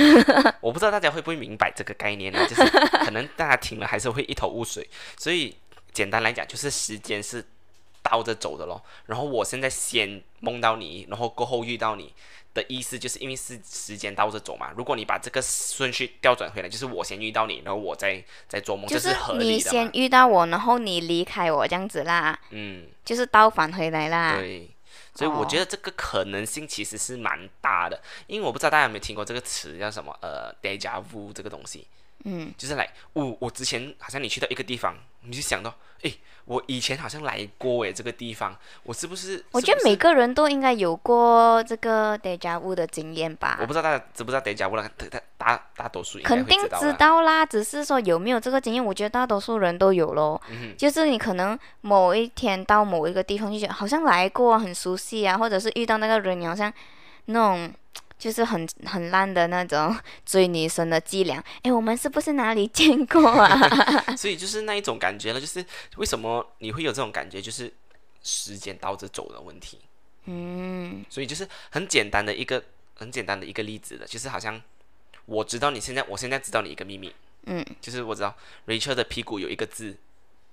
[0.62, 2.46] 我不知道大家会不会明白这个概念呢？
[2.48, 2.64] 就是
[3.04, 4.88] 可能大家听了还是会一头雾水。
[5.18, 5.56] 所以
[5.92, 7.44] 简单来讲，就是时间是
[8.04, 8.84] 倒着走的咯。
[9.08, 12.14] 然后我现在先梦到你，然后过后遇到你
[12.56, 14.72] 的意思，就是因为是时间倒着走嘛。
[14.76, 19.72] 如果你把这个顺序调转回来，就是我先遇到你，然后我再再做梦，就这是合你理的嘛。
[19.72, 24.38] 先遇到我，然后你离开我这样子啦，嗯，就是倒返回来啦。
[24.38, 24.72] 对。
[25.14, 31.88] 所以我觉得这个可能性其实是蛮大的，因为我不知道大家有没有听过这个词叫什么，呃，deja vu 这个东西。
[32.26, 36.14] 嗯，就是来，我我之前好像你去到一个地方，你就想到，诶，
[36.46, 39.46] 我以前好像来过诶，这个地方，我是不是？
[39.52, 43.66] 我觉得每个人都应该有过这个 deja vu 的经验吧我。
[43.66, 47.46] 不知道大家知不知道 deja vu 了，大大大多数肯定知知道啦。
[47.46, 50.42] 只是说有没有这个经验，我觉得大多数人都有咯。
[50.50, 56.74] 嗯就是你可能某一天到某一个地方，就觉得好像来过啊，很熟悉啊，或者是遇到那个人，你好像
[57.26, 57.72] 那种
[58.18, 61.44] 就是很很烂的那种追女生的伎俩。
[61.64, 63.60] 诶，我们是不是哪里见过啊？
[64.16, 65.64] 所以就是那一种感觉了，就是
[65.98, 67.72] 为什么你会有这种感觉，就是
[68.24, 69.82] 时间倒着走的问题。
[70.26, 71.04] 嗯。
[71.10, 72.64] 所以就是很简单的一个
[72.96, 74.62] 很简单的一个例子的，就是好像
[75.26, 77.14] 我知道你现在，我现在知道你一个秘密，
[77.48, 79.98] 嗯，就是我知道 Rachel 的屁股有一个字，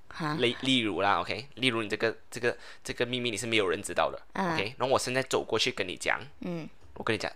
[0.09, 4.55] 哈，例例如啦，OK，例如你这个这个这个秘密你是没有人知道的、啊。
[4.55, 6.68] O k 然后我现在走过去跟你讲，嗯。
[6.94, 7.33] 我跟你讲，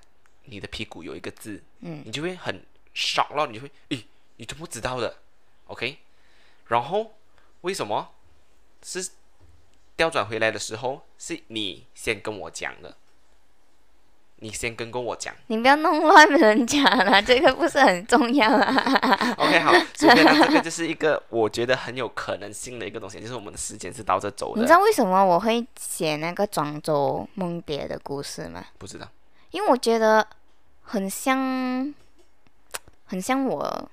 [0.46, 4.04] 你的屁股有一个字，嗯你就会很 shock 咯，你就会，诶，
[4.36, 5.16] 你怎么知道的
[5.66, 5.98] ？OK，
[6.68, 7.12] 然后
[7.62, 8.10] 为什么
[8.82, 9.10] 是
[9.96, 12.96] 调转回来的时候是你先跟我讲的？
[14.40, 19.34] 你先跟跟我讲你不要弄乱人家了， 这个不是很重要啊。
[19.38, 28.62] ，OK，好，所以，这个就是一个我觉得很有可能性的一个东西，就是我们的时间是倒着走的，你知道为什么我会写那个庄周梦蝶的故事吗？
[28.76, 29.08] 不知道，
[29.50, 30.26] 因为我觉得
[30.82, 31.94] 很像，
[33.06, 33.90] 很像我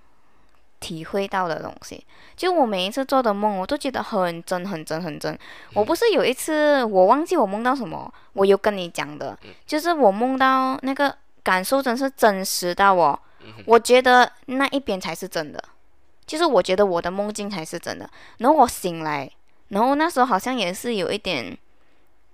[0.79, 2.03] 体会到的东西。
[2.35, 5.37] 就我每一次做的梦，我都觉得很真、很真、很真。
[5.73, 13.19] 我不是有一次我忘记我梦到什么，我有跟你讲的，就是我梦到那个感受真是真实到我，
[13.65, 15.63] 我觉得那一边才是真的，
[16.25, 18.09] 就是我觉得我的梦境才是真的。
[18.39, 19.29] 然后我醒来，
[19.69, 21.57] 然后那时候好像也是有一点。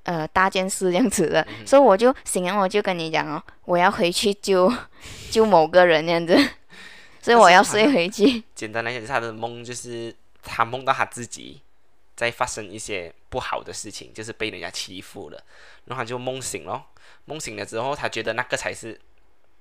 [0.09, 4.73] 呃，大件事这样子的，所以我就醒来，我就跟你讲哦，我要回去救
[5.29, 6.35] 救某个人这样子，
[7.21, 8.43] 所以我要睡回去。
[8.55, 11.61] 简单来讲，他的梦就是他梦到他自己
[12.15, 15.39] 在发生一些不好的事情，就是被人家欺负了，
[15.85, 16.83] 然后他就梦醒了，
[17.25, 18.99] 梦醒了之后，他觉得那个才是。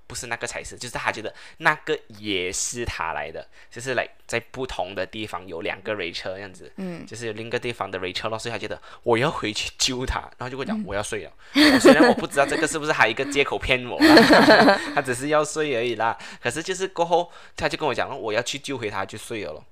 [0.09, 11.33] 不是那个才是，就是他觉得那个也是他来的，就是来在不同的地方有两个 Rachel 这样子，嗯，就是有另一个地方的 Rachel 咯，所以他觉得我要回去救他，然后就会讲我要睡了。
[11.55, 16.19] 我虽然我不知道这个是不是还有一个借口骗我啦， 他只是要睡而已啦。
[16.43, 19.65] 可是就是过后他就跟我讲，我要去救回他，就睡了咯。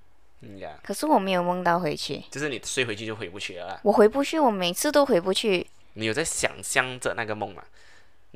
[0.42, 3.80] 嗯呀，可是我没有梦到回去，就是你睡回去就回不去了啦。
[3.82, 5.66] 我回不去，我每次都回不去。
[5.94, 7.62] 你有在想象着那个梦吗？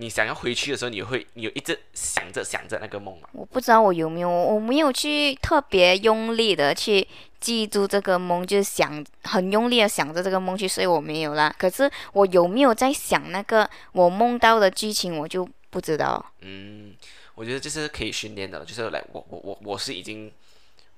[0.01, 3.29] 你想要回去的时候，你会你有一直想着想着那个梦吗？
[3.33, 7.07] 我不知道我有没有，我没有去特别用力的去
[7.39, 11.55] 记住这个梦，就是想很用力的想着这个梦去睡，我没有啦。
[11.59, 16.33] 可是我有没有在想那个我梦到的剧情，我就不知道。
[16.41, 16.95] 嗯，
[17.35, 20.33] 我觉得这是可以训练的，就是来我我我我是已经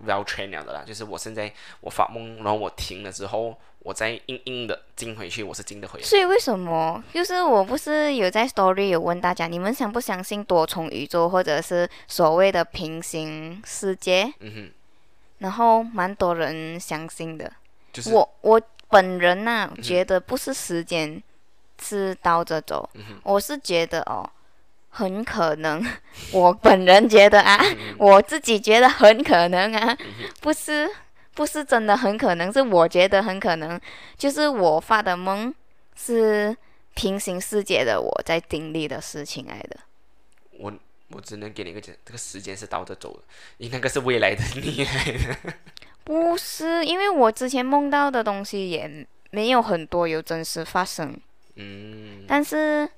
[0.06, 3.58] well trained 了的啦，就是我现在我发梦，然后我停了之后。
[3.84, 6.00] 我再硬硬的进回去，我是进得回。
[6.02, 7.02] 所以为什么？
[7.12, 14.32] 就是我不是有在 story 有问大家，你们相不相信多重宇宙或者是所谓的平行世界？
[14.40, 14.70] 嗯哼。
[15.38, 17.52] 然后蛮多人相信的。
[17.92, 21.20] 就是我我本人呐，觉得不是时间
[21.82, 22.88] 是倒着走，
[23.24, 24.22] 我是觉得哦，
[24.90, 25.84] 很可能，
[26.32, 27.60] 我本人觉得啊，
[27.98, 29.98] 我自己觉得很可能啊，
[30.40, 30.88] 不是。
[31.34, 33.80] 不是真的，很可能是我觉得很可能，
[34.16, 35.54] 就是我发的梦
[35.96, 36.56] 是
[36.94, 39.76] 平行世界的我在经历的事情来的。
[40.58, 40.72] 我
[41.08, 43.22] 我只能给你一个讲，这个时间是倒着走的，
[43.58, 45.54] 你那个是未来的你来的。
[46.04, 51.16] 不是，因为我之前梦到的东西也没有很多有真实发生。
[51.54, 52.24] 嗯。
[52.28, 52.88] 但是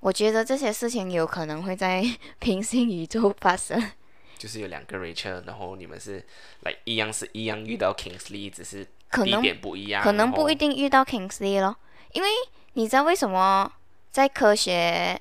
[0.00, 2.04] 我觉得这些事情有可能会在
[2.38, 3.92] 平行宇宙发生。
[4.38, 6.24] 就是有两个 Rachel，然后你们是
[6.60, 11.76] 来一样是一样遇到 Kingsley，只是地点不一样，可能不一定遇到 Kingsley 咯。
[12.12, 12.28] 因为
[12.74, 13.70] 你知道为什么
[14.10, 15.20] 在科学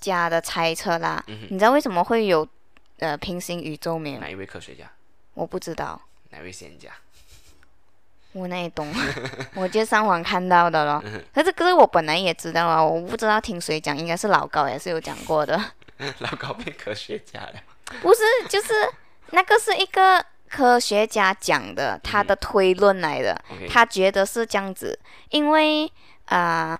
[0.00, 1.24] 家的猜测啦？
[1.48, 2.46] 你知道为什么会有
[2.98, 4.20] 呃平行宇宙没有？
[4.20, 4.90] 哪一位科学家？
[5.34, 6.00] 我不知道。
[6.30, 6.90] 哪位仙家？
[8.32, 8.92] 我那也懂？
[9.56, 11.02] 我就上网看到的咯。
[11.34, 15.60] 可是可是我本来也知道啊，我不知道听谁讲，应该是老高也是有讲过的。
[16.20, 17.54] 老高变科学家了。
[18.02, 18.72] 不是，就是
[19.30, 23.40] 那个是一个科学家讲的，他的推论来的。
[23.68, 24.98] 他觉得是这样子，
[25.30, 25.90] 因为
[26.26, 26.78] 啊，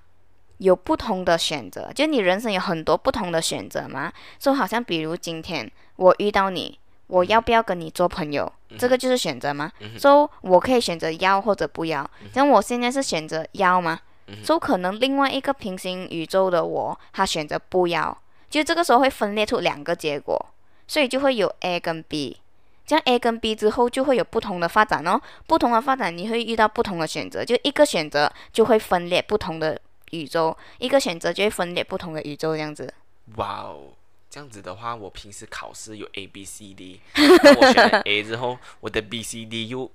[0.59, 4.13] 有不同的选择，就你人生有很多不同的选择嘛。
[4.39, 8.51] 就好像比如今天我遇到你，我要不要跟你做朋友？
[8.79, 9.73] 这个就是选择吗？
[9.99, 12.09] 说我可以选择要或者不要。
[12.33, 13.99] 像我现在是选择要吗？
[14.45, 18.17] 就可能另外一个平行宇宙的我，他选择不要，
[18.49, 20.47] 就这个时候会分裂出两个结果。
[20.91, 22.37] 所以就会有 A 跟 B，
[22.85, 25.21] 这样 A 跟 B 之后就会有不同的发展哦。
[25.47, 32.93] 不同的发展，你会遇到不同的选择，就一个选择就会分裂不同的宇宙，一个选择就会分裂不同的宇宙，这样子。
[33.37, 33.93] 哇哦，
[34.29, 39.89] 这样子的话，我平时考试有 A、B、C、D， 我选了 A 之后，我的 B、C、D 又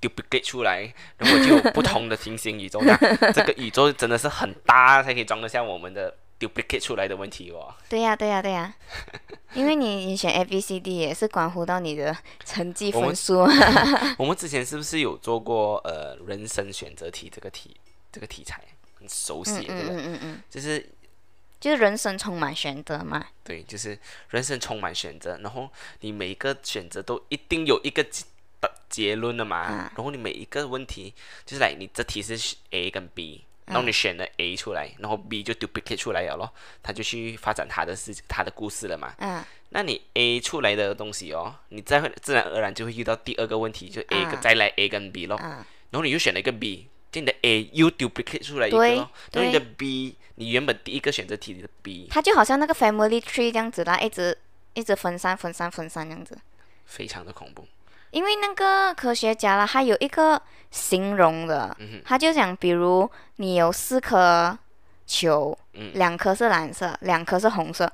[0.00, 2.82] duplicate 出来，然后就有不同的平行宇宙。
[3.32, 6.12] 这个宇宙真的是很大，才可以装得下我们的。
[6.38, 7.74] Duplicate 出来的问题哦。
[7.88, 8.74] 对呀，对呀，对呀，
[9.54, 13.40] 因为你你选 A B C D 也是关乎到你的成绩分数。
[14.18, 17.76] 我们之前是不是有做过呃人生选择题这个题
[18.12, 18.62] 这个题材
[18.98, 19.96] 很熟悉，对不对？
[19.96, 20.88] 嗯嗯嗯就是
[21.60, 23.24] 就是人生充满选择嘛。
[23.42, 23.98] 对，就是
[24.30, 25.68] 人生充满选择，然后
[26.00, 28.24] 你每一个选择都一定有一个结
[28.88, 29.90] 结论的嘛。
[29.94, 31.12] 然后你每一个问题
[31.44, 33.44] 就是来，你这题是 A 跟 B。
[33.66, 39.14] 然后你选了 A 出来，然后 B 就 duplicate 出来了咯，他就去发展他的事，他的故事了嘛。
[39.18, 39.42] 嗯。
[39.70, 45.38] 那你 A 出来的东西哦，你再会自然而然就会遇到第二个问题，就 A 再来 A 跟 B 咯。
[45.42, 45.50] 嗯。
[45.90, 49.10] 然后你又选了一个 B，就你的 A 又 duplicate 出来一个咯。
[49.32, 52.08] 然后你的 B，你原本第一个选择题的 B。
[52.10, 54.36] 它就好像那个 family tree 这样子啦，一直
[54.74, 56.38] 一直分散分散分散这样子。
[56.84, 57.66] 非常的恐怖。
[58.14, 64.56] 因为那个科学家啦，他有一个形容的，他就讲，比如你有四颗
[65.04, 65.58] 球，
[65.94, 67.92] 两颗是蓝色，两颗是红色，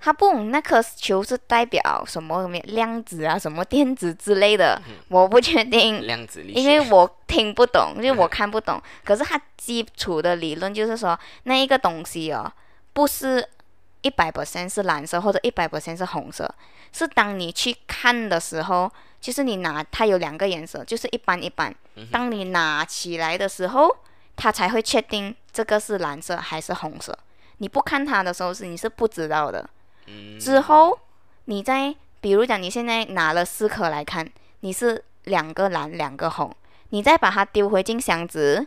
[0.00, 8.78] 他不懂那颗球是代表什么什么量子啊，什么电子之类的，我不确定，量子力因为我听不懂，因为我看不懂。
[9.02, 12.52] 可是他基础的理论就是说，那一个东西哦，
[12.92, 13.42] 不是
[14.02, 16.54] 一百 percent 是蓝色或者一百 percent 是红色，
[16.92, 18.92] 是当你去看的时候。
[19.24, 21.74] 就是你拿它有两个颜色，就是一般一般。
[22.12, 23.88] 当你拿起来的时候，
[24.36, 27.18] 它才会确定这个是蓝色还是红色。
[27.56, 29.66] 你不看它的时候是你是不知道的。
[30.38, 30.98] 之后
[31.46, 34.28] 你再比如讲，你现在拿了四颗来看，
[34.60, 36.54] 你是两个蓝两个红，
[36.90, 38.66] 你再把它丢回进箱子，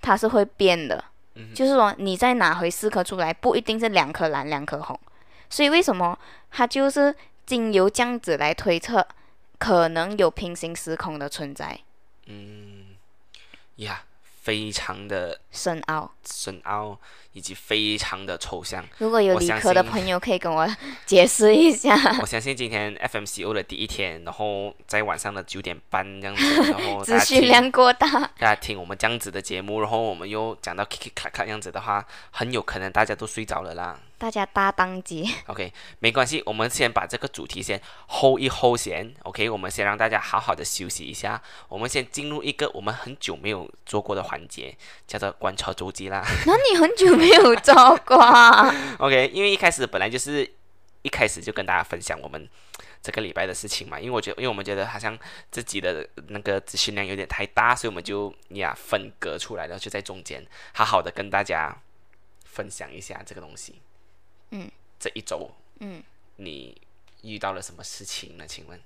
[0.00, 1.04] 它是会变的。
[1.54, 4.98] 就是说你再拿回四颗出来，不一定是两颗蓝两颗红。
[5.48, 6.18] 所以为什么
[6.50, 7.14] 它就是
[7.46, 9.06] 经由这样子来推测？
[9.62, 11.78] 可能有平行时空的存在。
[12.26, 12.96] 嗯，
[13.76, 16.10] 呀，非常的深奥。
[16.24, 16.98] 深奥
[17.32, 18.84] 以及非常的抽象。
[18.98, 20.68] 如果有理科的 朋友可以跟我
[21.06, 21.96] 解释一下。
[22.20, 28.06] 我相信今天 FMCO 的第一天，然后在晚上的九点半这样子，然后大 资讯量过大，
[28.38, 33.98] 大家听我们这样子的节目，然后我们又讲到 k i k k 这样子的话，很有可能大家都睡着了啦。
[34.18, 35.28] 大家搭档机。
[35.46, 39.12] OK，没关系，我们先把这个主题先 hold 一 hold 先。
[39.24, 41.42] OK，我们先让大家好好的休息一下。
[41.68, 44.76] 我们先进入一个我们很久没有做过的环节，
[45.08, 46.24] 叫做观察周记啦。
[46.46, 47.74] 那你很久没有做
[48.06, 50.48] 过啊？OK，因为一开始本来就是
[51.02, 52.48] 一开始就跟大家分享我们
[53.02, 55.18] 这个礼拜的事情嘛，因为我觉得，因为我们觉得好像
[55.50, 61.76] 自己的那个资讯量有点太大，所以我们就呀分隔出来然后，就在中间好好的跟大家
[62.44, 63.82] 分享一下这个东西。
[64.52, 64.70] 嗯，
[65.00, 66.00] 这一周嗯，
[66.36, 66.80] 你
[67.22, 68.46] 遇到了什么事情呢？
[68.46, 68.80] 请问？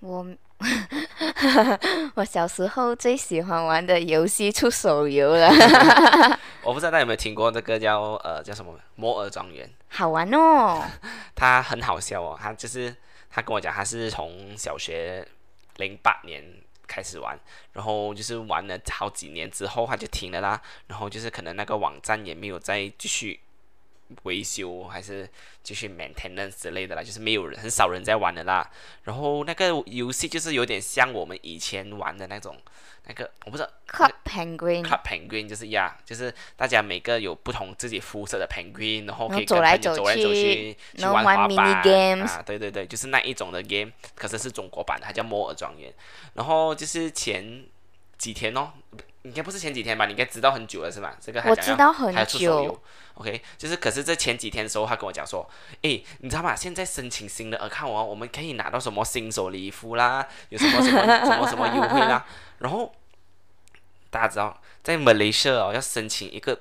[0.00, 0.26] 我
[2.14, 5.48] 我小时候最喜欢玩的游戏出手游了，
[6.62, 10.82] 我不知道大家有没有听过这个叫呃叫什么摩尔庄园，好玩哦。
[11.34, 12.94] 他很好笑哦，他就是
[13.30, 15.26] 他跟我讲，他是从小学
[15.76, 16.42] 零八年
[16.86, 17.38] 开始玩，
[17.72, 23.40] 然后就是玩了好几年之后他就停了啦，然后就是可能那个网站也没有再继续
[24.24, 25.28] 维修，还是
[25.62, 28.70] 继续 maintenance 之类的啦，就是没有人很少人在玩的啦。
[29.04, 32.56] 然后那个游戏就是有点像我们以前玩的那种
[33.06, 41.82] 那个，我不知道 Club Penguin，Club Penguin 就是呀，就是大家每个有不同自己肤色的 penguin，然后可以走来走去去玩滑板
[42.22, 45.92] 啊，对对对，就是那一种的 game，可是是中国版的，它叫摩尔庄园。
[46.32, 47.64] 然后就是前
[48.16, 48.72] 几天哦，
[49.24, 50.04] 应该不是前几天吧？
[50.04, 51.16] 你应该知道很久了是吧？
[51.18, 52.82] 这个还我知道很久游。
[53.14, 55.48] OK，就是可是这前几天的时候，他跟我讲说，
[55.82, 56.54] 诶，你知道吗？
[56.54, 62.26] 现在申请新的 account 哦，我们可以拿到什么新手礼服啦，有什么什么什么什么优惠啦。
[62.58, 62.92] 然后
[64.10, 66.60] 大家知道，在 Malaysia 哦，要申请一个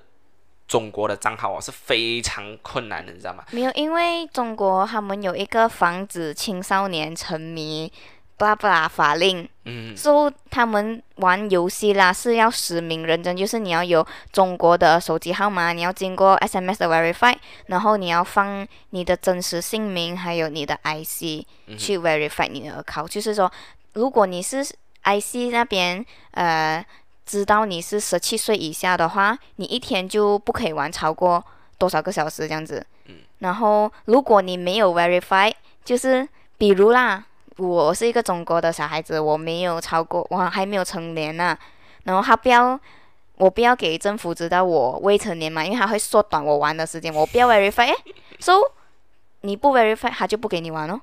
[0.68, 3.44] 中国的账号哦，是非常困难的，你知道吗？
[3.52, 7.92] 没有，因为中国他们有一个防止青少年沉迷。
[8.44, 17.36] 巴拉法令，嗯，说、他们玩游戏啦是要实名认证，就是你要有中国的手机号码，你要经过 SMS 的 verify，
[17.68, 23.08] 然后你要放你的真实姓名，还有你的 IC 嗯去 verify 你的 account。
[23.08, 23.52] 就是说，
[23.94, 24.64] 如果你是
[25.04, 26.86] IC 那边呃
[27.26, 31.44] 知道你是十七岁以下的话，你一天就不可以玩超过
[31.78, 32.86] 多少个小时这样子。
[33.06, 35.54] 嗯然后如果你没有 verify，
[35.86, 36.28] 就是
[36.58, 37.26] 比如啦。
[37.58, 41.58] 我是一个中国的小孩子，我没有超过，我还没有成年呐、
[42.04, 42.80] 然后他不要，
[43.36, 47.96] 我不要给政府知道我未成年嘛，因为他会缩短我玩的时间，我不要 verify，哎
[48.40, 48.54] so
[49.42, 51.00] 你不 verify，他就不给你玩哦，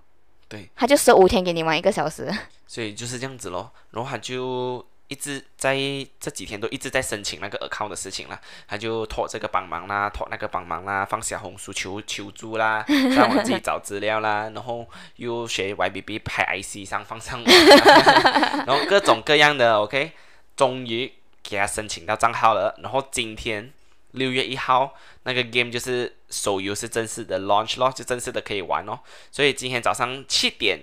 [0.49, 2.29] 对，他就十五天给你玩一个小时，
[2.67, 3.71] 所以就是这样子咯。
[3.91, 5.77] 然后他就一直在
[6.19, 12.83] 这几天都一直在申请那个 account 的事情啦，他就托这个帮忙啦，托那个帮忙啦，放小红书求求助啦，
[13.15, 20.13] 让我自己找资料啦，然后又学 YBB 拍 IC 上放上网啦， 然后各种各样的 OK，
[20.57, 23.73] 终于给他申请到账号了，然后今天。
[24.15, 24.93] 六月一号，
[25.23, 28.99] 那个 game 就是手游是正式的 launch 咯，就正式的可以玩哦。
[29.31, 30.81] 所以今天早上七点，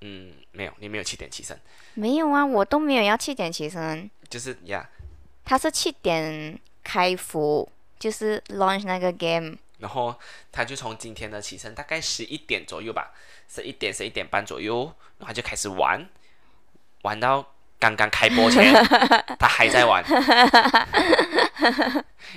[0.00, 1.60] 嗯，没有，你没有七点起身，
[1.94, 4.88] 没有啊，我都没有要七点起身，就是呀，
[5.44, 7.68] 他是七点开服，
[7.98, 10.14] 就是 launch 那个 game，然后
[10.52, 13.12] 他就从今天的起身大概十一点左右吧，
[13.48, 14.84] 十一点十一点半左右，
[15.18, 16.08] 然后他就开始玩，
[17.02, 17.44] 玩到
[17.78, 18.72] 刚刚开播前，
[19.38, 20.04] 他还在玩，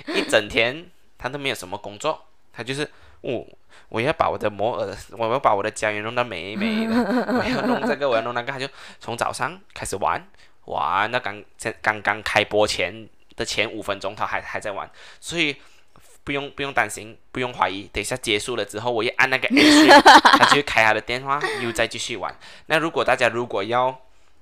[0.08, 2.82] 一整天他都没有什么工作，他就是
[3.20, 3.46] 哦，
[3.88, 6.94] 我要把我的摩尔，我要把我的家园弄得美美的，
[7.32, 8.68] 我要弄这个，我要弄那个，他就
[9.00, 10.26] 从早上开始玩，
[10.66, 11.42] 玩到刚
[11.82, 15.56] 刚刚开播前的前五分钟，他还还在玩，所以。
[16.26, 17.82] 不用不用担心，不用怀疑。
[17.92, 19.88] 等一下结束了之后，我一按那个 H，
[20.38, 22.34] 他就会开他的电话，又再继续玩。
[22.64, 23.94] 那如果大家如果要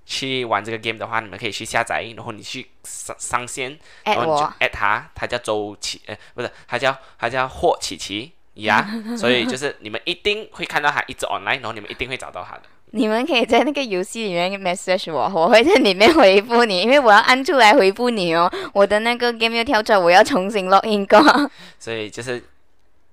[0.07, 8.89] 去玩这个 game 的话，你们可以去下载，然后你去上上线，然后你就我，at 他，他叫周启，呃，不是，他叫他叫霍琪琪呀。
[9.17, 12.63] 所以就是你们一定会看到他一直 online，然后你们一定会找到他的。
[12.95, 18.53] 你们可以在那个游戏里面 message 我，我会在里面回复你，因为我要按出来回复你哦。
[18.75, 21.51] 我的那个 game 又跳出来，我要重新 login 过。
[21.81, 22.45] 所以就是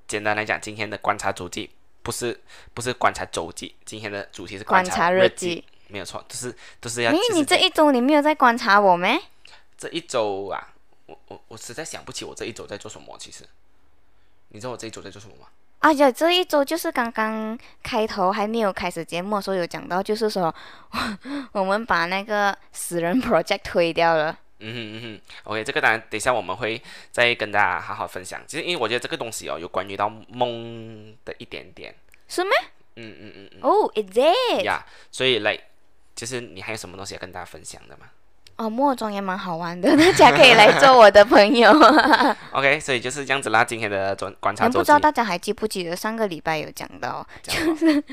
[0.06, 1.70] 简单来讲，今天的观察周记
[2.02, 2.38] 不是
[2.74, 7.14] 不是观察周记，今天的主题是观察日察记记，没有错，就是都是要。
[7.14, 9.18] 因为你这一周你没有在观察我咩？
[9.78, 10.74] 这一周啊，
[11.06, 13.16] 我我我实在想不起我这一周在做什么。
[13.18, 13.46] 其实，
[14.50, 15.48] 你知道我这一周在做什么吗？
[15.80, 20.54] 啊呀，这一周就是刚刚开头还没有开始节目的时候有讲到，就是说
[21.54, 24.38] 我们把那个死人 project 推掉了。
[24.62, 26.82] 嗯哼嗯哼，OK，这个当然等一下我们会
[27.12, 28.42] 再跟大家好好分享。
[28.46, 31.96] 其实因为我觉得这个东西哦，有关于到梦的一点点。
[32.28, 32.52] 是吗？
[32.98, 33.60] 嗯嗯嗯嗯。
[33.62, 34.64] 哦，is it？
[34.66, 35.58] 呀，所以来，
[36.14, 38.08] 就是你还有什么东西要跟大家分享的吗？
[38.60, 41.72] 哦，末中也蛮好玩的，大家可以来做我的朋友。
[42.52, 43.64] OK，所以就是这样子啦。
[43.64, 48.04] 今天的观观察不知道大家还记不记得上个礼拜有讲到，就是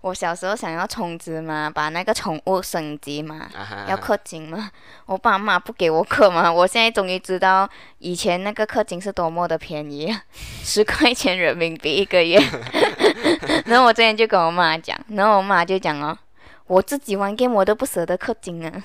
[0.00, 4.70] 我小时候想要充值嘛，把那个宠物升级嘛，啊要氪金嘛，
[5.04, 10.16] 我爸妈不给我氪嘛，我现在终于知道以前那个氪金是多么的便宜，
[10.64, 12.40] 十块钱人民币一个月。
[13.66, 16.16] 然后我之前就跟我妈讲，然后我妈就讲哦，
[16.68, 18.82] 我自己玩 game 我都不舍得氪金啊。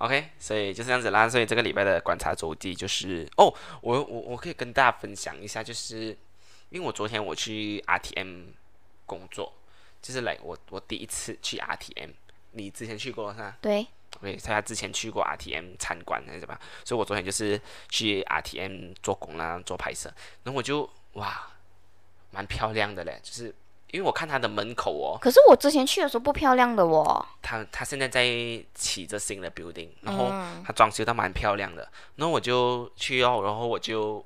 [0.00, 1.28] OK，所以就是这样子啦。
[1.28, 6.16] 所以这个礼拜的观察周记就是哦，我我我可以跟大家分享一下，就是
[6.70, 8.46] 因为我昨天我去 RTM
[9.04, 9.52] 工作，
[10.00, 12.12] 就是来我我第一次去 RTM，
[12.52, 13.86] 你之前去过是吧对
[14.20, 20.10] ，？OK，他之前去过 RTM 参观还是什么，所以我昨天就是去 RTM 做工啦，做拍摄，
[20.44, 21.50] 然后我就哇，
[22.30, 23.54] 蛮漂亮的嘞，就是
[23.92, 27.26] 因为我看它的门口哦，可是我之前去的时候不漂亮的哦。
[27.42, 28.24] 它它现在在
[28.74, 34.24] 起着新的 building，然后嗯他装修的蛮漂亮的，然后我就去哦，然后我就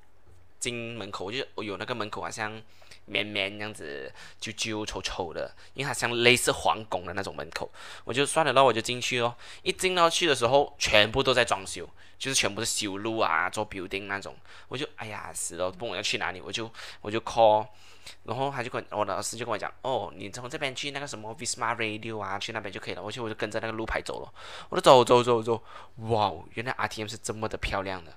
[0.60, 2.60] 进门口，我就我有那个门口好像
[3.06, 7.70] 绵绵这样子，旧旧丑丑的，因为它像类似皇宫的那种门口，
[8.04, 9.34] 我就算了那，我就进去哦。
[9.62, 11.88] 一进到去的时候，全部都在装修，
[12.18, 14.34] 就是全部是修路啊，做 building 那种，
[14.68, 17.66] 我就哎呀死了，不管我要去哪里，我就我就 call。
[18.24, 23.02] 然后他就跟我的老师就跟我讲，哦，你从这边去那个什么 Visma Radio 啊，去那边就可以了。
[23.02, 24.32] 我去我就跟着那个路牌走了，
[24.68, 25.62] 我就走走走走，
[26.09, 28.12] 哇，原来 RTM 是这么的漂亮的。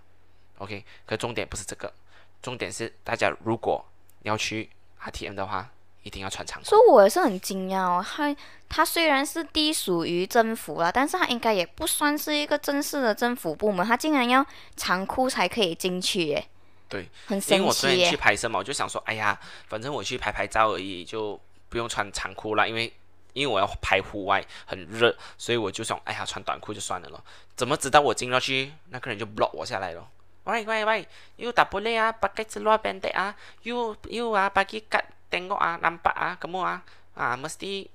[0.60, 1.94] OK，可重点不是这个，
[2.42, 3.86] 重点是大家如果
[4.24, 4.70] 要去
[5.02, 5.70] RTM 的话，
[6.04, 6.70] 一定要穿长裤。
[6.70, 8.36] 所以我也是很惊讶哦，它
[8.70, 16.48] 它虽然是隶属于政府啦，但是它应该也不算是一个正式的政府部门，它竟然要长裤才可以进去耶。
[16.90, 18.18] 对，很因为我昨天去。
[18.18, 22.92] 拍摄嘛，我就想说，哎呀，反正我去拍拍照而已，就不用穿长裤啦，因为
[23.34, 27.24] 因为我要拍户外，很热，所以我就想，哎呀，穿短裤就算了咯。
[27.56, 30.08] 怎么知道我进到去，那个人就 block 我下来了。
[30.46, 33.36] 喂喂喂，you tak boleh ah pakai seluar pendek ah.
[33.64, 36.80] You you ah pagi kat tengok ah nampak ah kamu ah
[37.18, 37.90] ah mesti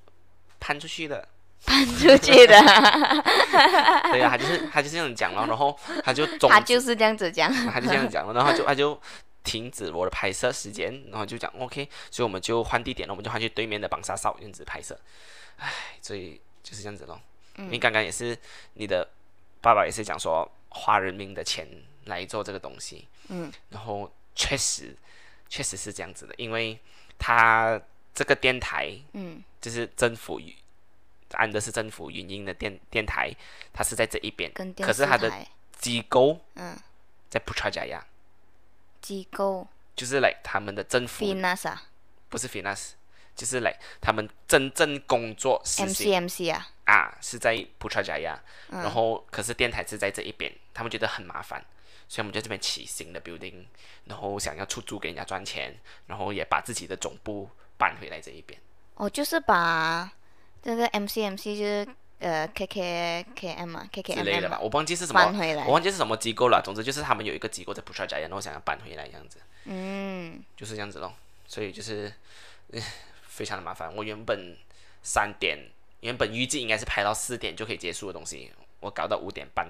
[0.60, 1.26] 攀出去的。
[1.64, 2.60] 搬出去的，
[4.12, 7.52] 对啊，他就是他就是这样讲了，然后他就总他就是这样子讲。
[7.52, 9.00] 他就这样讲了，然后他就他就
[9.44, 14.98] 停止我的拍摄时间，然后就讲 OK，所以我们就换地点了，我们就换去对面的绑沙少这样子拍摄。
[15.58, 17.20] 唉，所以就是这样子咯。
[17.56, 18.36] 因为刚刚也是
[18.74, 19.06] 你的
[19.60, 21.68] 爸爸也是讲说花人民的钱
[22.06, 24.96] 来做这个东西，嗯，然后确实
[25.48, 26.78] 确实是这样子的，因为
[27.18, 27.80] 他
[28.14, 30.40] 这个电台嗯，就是政府
[31.32, 33.34] 安德斯政府运营的电电台，
[33.72, 35.32] 它是在这一边，跟电可是它的
[35.78, 36.76] 机构嗯。
[37.28, 38.04] 在普查加亚。
[39.00, 39.66] 机构。
[39.94, 41.24] 就是来他们的政府。
[41.24, 41.82] Finas 啊？
[42.28, 42.92] 不是 finance，
[43.36, 48.38] 就是来他们真正工作，MCMC 啊，啊是在普查加亚，
[48.70, 48.80] 嗯。
[48.80, 51.62] 然后可是电台是在这一边，他们觉得很麻烦，
[52.08, 53.66] 所以我们在这边起新的 building，
[54.06, 58.58] 然后想要出租给人家赚钱，然后也把自己的总部搬回来这一边。
[58.94, 60.10] 哦，就是把
[60.62, 61.88] 这个 MCMC 就是
[62.20, 66.62] 呃 KKKM 啊，KKM 之类的吧，我忘记是什么，回来我，忘记是什么机构了。
[66.64, 71.12] 总之就是他们有一个机构在普查加亚，然后想要搬回来这样子，嗯，就是这样子咯。
[71.46, 72.12] 所以就是，
[72.72, 72.80] 呃
[73.26, 73.94] 非常的麻烦。
[73.96, 74.56] 我原本
[75.02, 75.58] 三点，
[76.00, 79.66] 原本预计应该是拍到四点就可以结束的东西，我搞到五点半，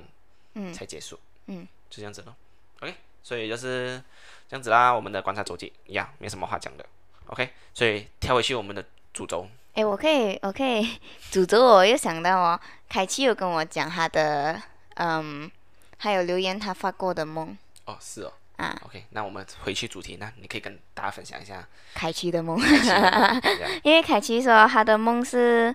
[0.55, 2.35] 嗯才结束，嗯，就这样子咯。
[2.81, 4.03] OK，所以就是
[4.49, 4.93] 这样子啦。
[4.93, 6.85] 我们的观察周记一样，没什么话讲的。
[7.27, 8.85] OK，所以跳回去我们的
[9.15, 10.99] 主轴，诶，我可以，我可以，
[11.33, 14.61] 诅咒我又想到哦，凯奇有跟我讲他的，
[14.97, 15.51] 嗯，
[15.99, 17.57] 还有留言他发过的梦
[17.87, 18.33] 哦，是哦。
[18.57, 22.57] 啊，OK，那我们回去主题，那你可以跟大家分享一下凯奇的梦，
[23.83, 25.75] 因为凯奇说他的梦是，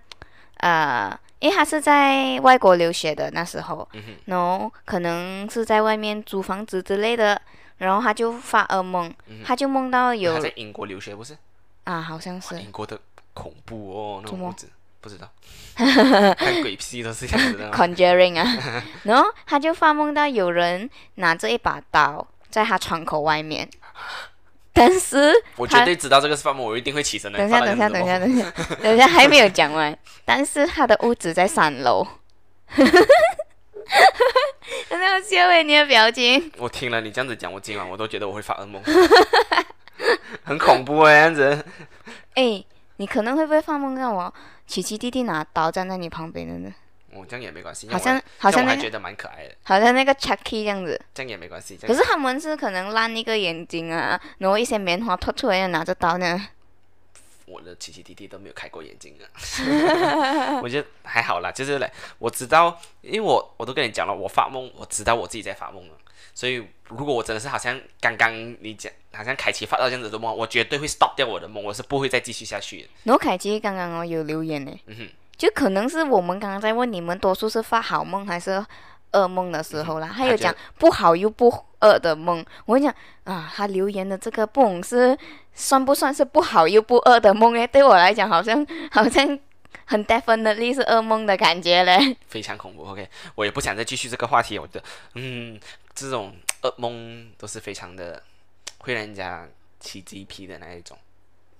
[0.57, 7.41] 呃，因为他是在外国留学的那时候，嗯，然后可能是在外面租房子之类的，
[7.79, 11.35] 然后他就发噩梦，嗯他就梦到有他在英国留学不是？
[11.83, 12.97] 啊，好像是英国的
[13.37, 14.67] 恐怖哦，那种屋子
[14.99, 15.29] 不知道，
[15.77, 17.69] 看鬼戏都是这样子的。
[17.75, 23.69] Conjuring 啊，然后他就发梦到有人拿着一把刀在他窗口外面，
[24.73, 27.37] 但是 我绝对知道这个是发梦，我一定会起身的。
[27.37, 29.95] 等一下，等一下，等一下，等一下，等一下，还没有讲完。
[30.25, 32.05] 但是他的屋子在三楼，
[34.89, 36.51] 很好笑诶，你的表情。
[36.57, 38.81] 我听了你这样子讲，我今晚我都觉得我会发噩梦，
[40.43, 41.65] 很恐怖哎，这样子。
[42.33, 42.65] 诶，
[42.97, 44.33] 你可能会不会发梦让我
[44.65, 46.73] 奇奇弟弟拿刀站在你旁边的呢？
[47.13, 50.99] 哦，这样也没关系，好像好像那个还觉得蛮可爱的，好像那个 Chucky 这样子。
[51.13, 51.77] 这样也没关系。
[51.77, 56.47] 可是他们是可能烂一个眼睛啊，然后一些棉花脱出来，拿着刀呢。
[57.45, 61.89] 我的奇奇弟弟都没有开过眼睛啊， 我觉得还好啦，就是嘞
[62.19, 65.93] 我知道，因为我我都跟你讲了，我发梦，我知道我自己在发梦了，
[66.33, 72.89] 所以如果我真的是好像刚刚你讲，好像凯奇发到这样子的梦，我绝对会 stop 掉我的梦，我是不会再继续下去的。
[73.03, 78.63] 然后凯奇刚刚哦有留言呢，嗯哼，就可能是我们刚刚在问你们多数是发好梦还是
[79.13, 82.45] 噩梦的时候啦，还有讲不好又不噩的梦。
[82.65, 85.17] 我跟你讲啊，他留言的这个梦是
[85.53, 87.65] 算不算是不好又不噩的梦诶？
[87.65, 89.39] 对我来讲，好像 好像
[89.85, 92.15] 很 definitely 是噩梦的感觉嘞。
[92.27, 92.83] 非常恐怖。
[92.83, 94.83] OK，我也不想再继续这个话题，我觉得，
[95.15, 95.59] 嗯，
[95.95, 96.35] 这种
[96.67, 98.21] 噩梦都是非常的
[98.79, 99.47] 会让人家
[99.79, 100.97] 起鸡皮的那一种，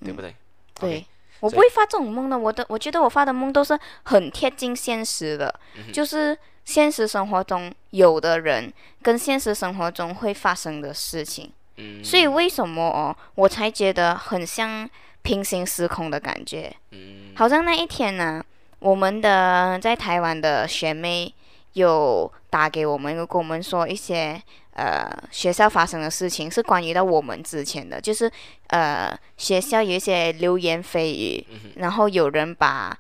[0.04, 0.36] 对不对？
[0.76, 1.06] 对。
[1.40, 6.36] 我不会发这种梦的，我的我觉得我发的梦都是很贴近现实的，嗯就是
[6.66, 11.52] 现实生活中有的人跟现实生活中会发生的事情。
[11.76, 14.90] 嗯，所以为什么哦，我才觉得很像
[15.22, 17.34] 平行时空的感觉，嗯。
[17.36, 18.44] 好像那一天呢、
[18.80, 21.32] 我们的在台湾的学妹
[21.74, 24.42] 有打给我们，有跟我们说一些
[24.78, 28.32] 呃学校发生的事情，是关于到我们之前的，就是
[28.68, 32.98] 呃学校有一些流言蜚语，然后有人把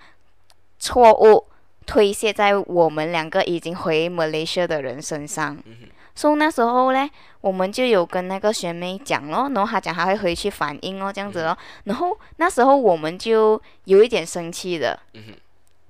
[0.79, 1.45] 错误
[1.85, 5.57] 推卸在我们两个已经回马来西亚的人身上。
[6.15, 7.07] 所以那时候呢，
[7.41, 11.55] 我们就有跟那个学妹讲咯，然后她讲她会回去反映哦，这样子咯。
[11.83, 14.99] 然后那时候我们就有一点生气的。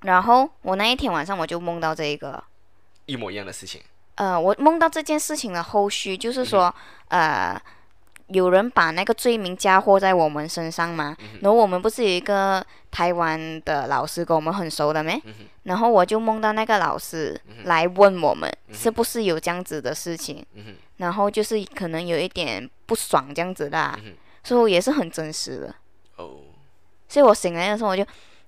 [0.01, 2.43] 然后我那一天晚上我就梦到这一个，
[3.05, 3.81] 一模一样的事情。
[4.17, 6.73] 呃，我梦到这件事情的后续就是说，
[7.07, 7.59] 呃，
[8.27, 11.15] 有人把那个罪名嫁祸在我们身上嘛。
[11.41, 15.21] 然后我们不是有一个台湾的老师跟我们很熟的没？
[15.63, 20.45] 然后我就梦到那个老师来问我们是不是有这样子的事情，
[20.97, 23.99] 然后就是可能有一点不爽这样子啦，
[24.43, 25.75] 所以也是很真实的。
[26.15, 26.39] 哦，
[27.07, 28.03] 所以我醒来的时候我就，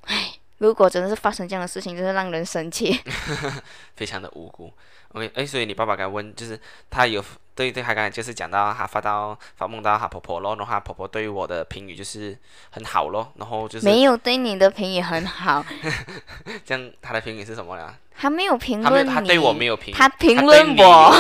[0.06, 3.02] 唉，如果真的是发生这样的事情，真是让人生气。
[3.98, 4.72] 非常的无辜。
[5.14, 7.24] OK，哎，所以你爸爸刚问，就是他有
[7.56, 12.38] 对对，他刚才就是讲到他发到发梦到他婆婆咯，然后他婆婆对我的评语就是
[12.70, 15.66] 很好咯，然后就是没有对你的评语很好，
[16.64, 17.96] 这样，他的评语是什么呢？
[18.16, 21.12] 他没有评论，他对我没有评语，他评论你我。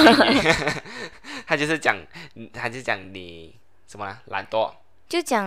[1.47, 1.97] 他就是讲，
[2.53, 3.55] 他就讲你
[3.87, 4.19] 什么呢？
[4.25, 4.71] 懒惰。
[5.07, 5.43] 就讲，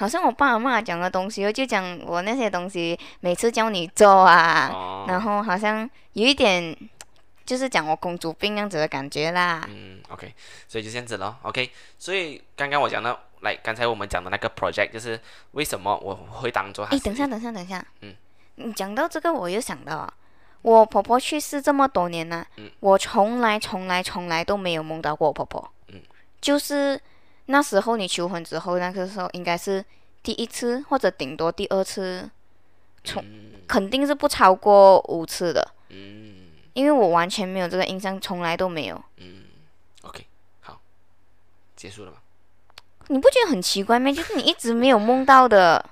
[0.00, 6.74] 好像我爸妈讲的东西哦，就讲我那些东西每次叫你做啊，哦，然后好像有一点，
[7.44, 9.62] 就是讲我公主病样子的感觉啦。
[9.68, 10.32] 嗯，OK，
[10.66, 11.36] 所以就这样子咯。
[11.42, 15.20] OK，所以刚刚我讲到，来，刚才我们讲的那个 project 就是
[15.50, 18.14] 为什么我会当做它诶，是等一下，等一下，等一下，嗯，
[18.54, 20.10] 你讲到这个，我又想到啊，
[20.62, 22.70] 我婆婆去世这么多年了，嗯。
[22.80, 26.00] 我从来从来从来都没有梦到过我婆婆，嗯，
[26.40, 26.98] 就是
[27.50, 29.84] 那时候你求婚之后，那个时候应该是
[30.22, 32.30] 第一次或者顶多第二次，
[33.04, 33.24] 从、
[33.66, 39.02] 肯定是不超过五次的，嗯因为我完全没有这个印象，从来都没有。
[39.16, 39.42] 嗯
[40.02, 40.24] ，OK，
[40.60, 40.80] 好，
[41.74, 42.18] 结束了吗？
[43.08, 44.12] 你不觉得很奇怪吗？
[44.12, 45.84] 就是你一直没有梦到的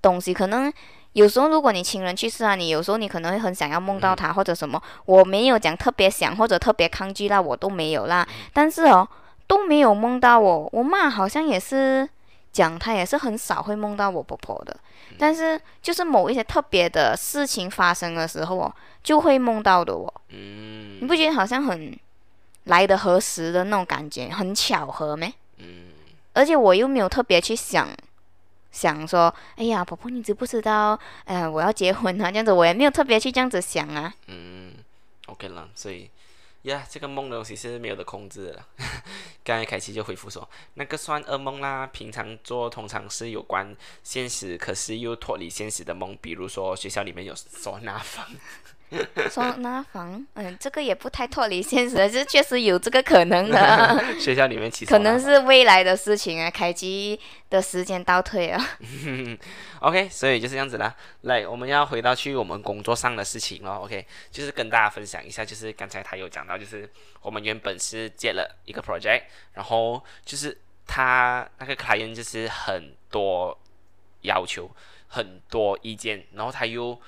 [0.00, 0.72] 东西，可能
[1.14, 4.80] 有时候如果你亲人去世啊，你有时候你可能会很想要梦到他、或者什么。
[5.06, 8.26] 我没有讲特别想或者特别抗拒啦，我都没有啦。
[8.52, 9.06] 但是哦，
[9.46, 10.68] 都没有梦到我。
[10.72, 12.08] 我妈好像也是
[12.52, 14.76] 讲，她也是很少会梦到我婆婆的。
[15.18, 20.12] 但是就是某一些特别的事情发生的时候哦，就会梦到的我。
[20.30, 21.96] 嗯你不觉得好像很
[22.64, 25.32] 来的合时的那种感觉，很巧合没？
[25.58, 25.86] 嗯
[26.34, 27.88] 而且我又没有特别去想，
[28.70, 30.98] 想说，哎呀，婆婆，你知不知道？
[31.24, 34.12] 呃，我要结婚啊，这样子，我也没有特别去这样子想啊。
[34.26, 34.72] 嗯
[35.28, 36.10] ，OK 了，所以
[36.70, 38.64] 呀，这个梦的东西是没有的控制的。
[39.44, 48.26] 刚才凯奇就回复说，那个算噩梦啦，平常做通常是有关现实，可是又脱离现实的梦，比如说学校里面有收纳房。
[49.30, 57.18] 说那房，嗯，这个也不太脱离现实，这确实有这个可能的， 学校里面其实可能是未来的事情啊，开机
[57.50, 58.78] 的时间倒退啊。
[59.80, 60.94] OK，所以就是这样子啦。
[61.22, 63.80] 来，我们要回到去我们工作上的事情咯。
[63.84, 66.88] OK，就是跟大家分享一下，就是刚才他有讲到，就是
[67.22, 69.22] 我们原本是接了一个 project，
[69.54, 70.56] 然后就是
[70.86, 73.56] 他那个 client 就是很多
[74.22, 74.70] 要求，
[75.08, 76.98] 很多意见，然后他又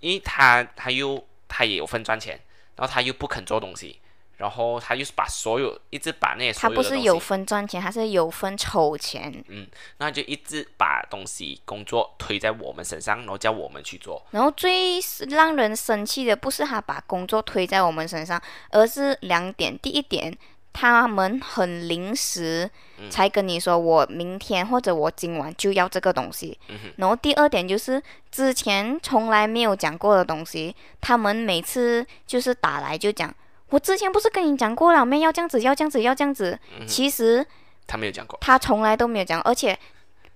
[0.00, 2.40] 因为他他又他也有份赚钱，
[2.76, 4.00] 然后他又不肯做东西，
[4.36, 9.44] 然后他就是把所有一直把那些他不是有份赚钱，他是有份筹钱。
[9.48, 14.24] 嗯那就一直把东西工作推在我们身上，然后叫我们去做。
[14.30, 14.98] 然后最
[15.28, 18.40] 让人生气的不是他把工作推在我们身上，
[18.70, 19.78] 而是两点。
[19.78, 20.34] 第一点，
[20.72, 22.70] 他们很临时
[23.10, 26.58] 才跟你说我明天或者我今晚就要这个东西。
[26.96, 33.34] 然后第二点就是之前从来没有讲过的东西，他们每次就是打来就讲，
[33.70, 36.58] 我之前不是跟你讲过了，没要这样子，要这样子，要这样子。
[36.86, 37.44] 其实
[37.86, 39.76] 他没有讲过，他从来都没有讲，而且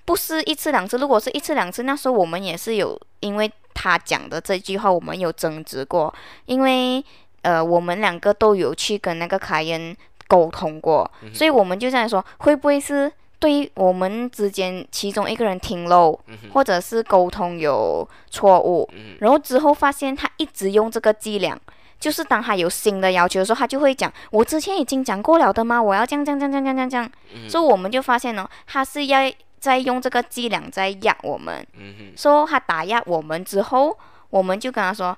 [0.04, 0.98] 不是一次两次。
[0.98, 6.12] 如果是一次两次，那时候我们也是有因为他讲的这句话，我们有争执过，
[6.46, 7.04] 因为
[7.42, 9.96] 呃，我们两个都有去跟那个凯恩
[10.34, 16.18] 沟通过，所以我们就在说，会不会是对于我们之间其中一个人听漏，
[16.52, 18.88] 或者是沟通有错误，
[19.20, 21.58] 然后之后发现他一直用这个伎俩。
[22.00, 25.80] 就是当他有新的要求的时候，他就会讲：“我之前已经讲过了的吗？
[25.80, 27.10] 我要这样这样这样这样这样这样。”
[27.48, 29.20] 所以我们就发现呢，他是要
[29.58, 31.66] 在用这个伎俩在压我们。
[32.14, 33.96] 说他打压我们之后，
[34.28, 35.16] 我们就跟他说：“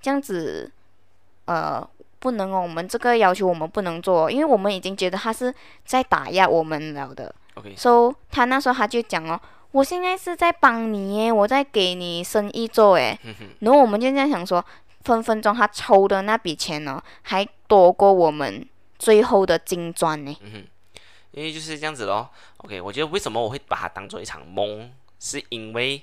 [0.00, 0.70] 这样子，
[1.46, 1.84] 呃，
[2.18, 5.54] 不能哦，我们这个要求我们不能做，因为我们已经觉得他是
[5.84, 9.40] 在打压我们了的。” OK，所以他那时候他就讲哦
[9.72, 13.18] ：“我现在是在帮你耶，我在给你生意做诶。
[13.60, 14.64] ”然后我们就这样想说。
[15.04, 20.36] 分分钟他抽的那笔钱呢，还多过我们最后的金砖呢。
[20.42, 20.66] 嗯哼，
[21.30, 22.28] 因为就是这样子咯。
[22.58, 26.02] OK，我觉得为什么我会把它当做一场梦，是因为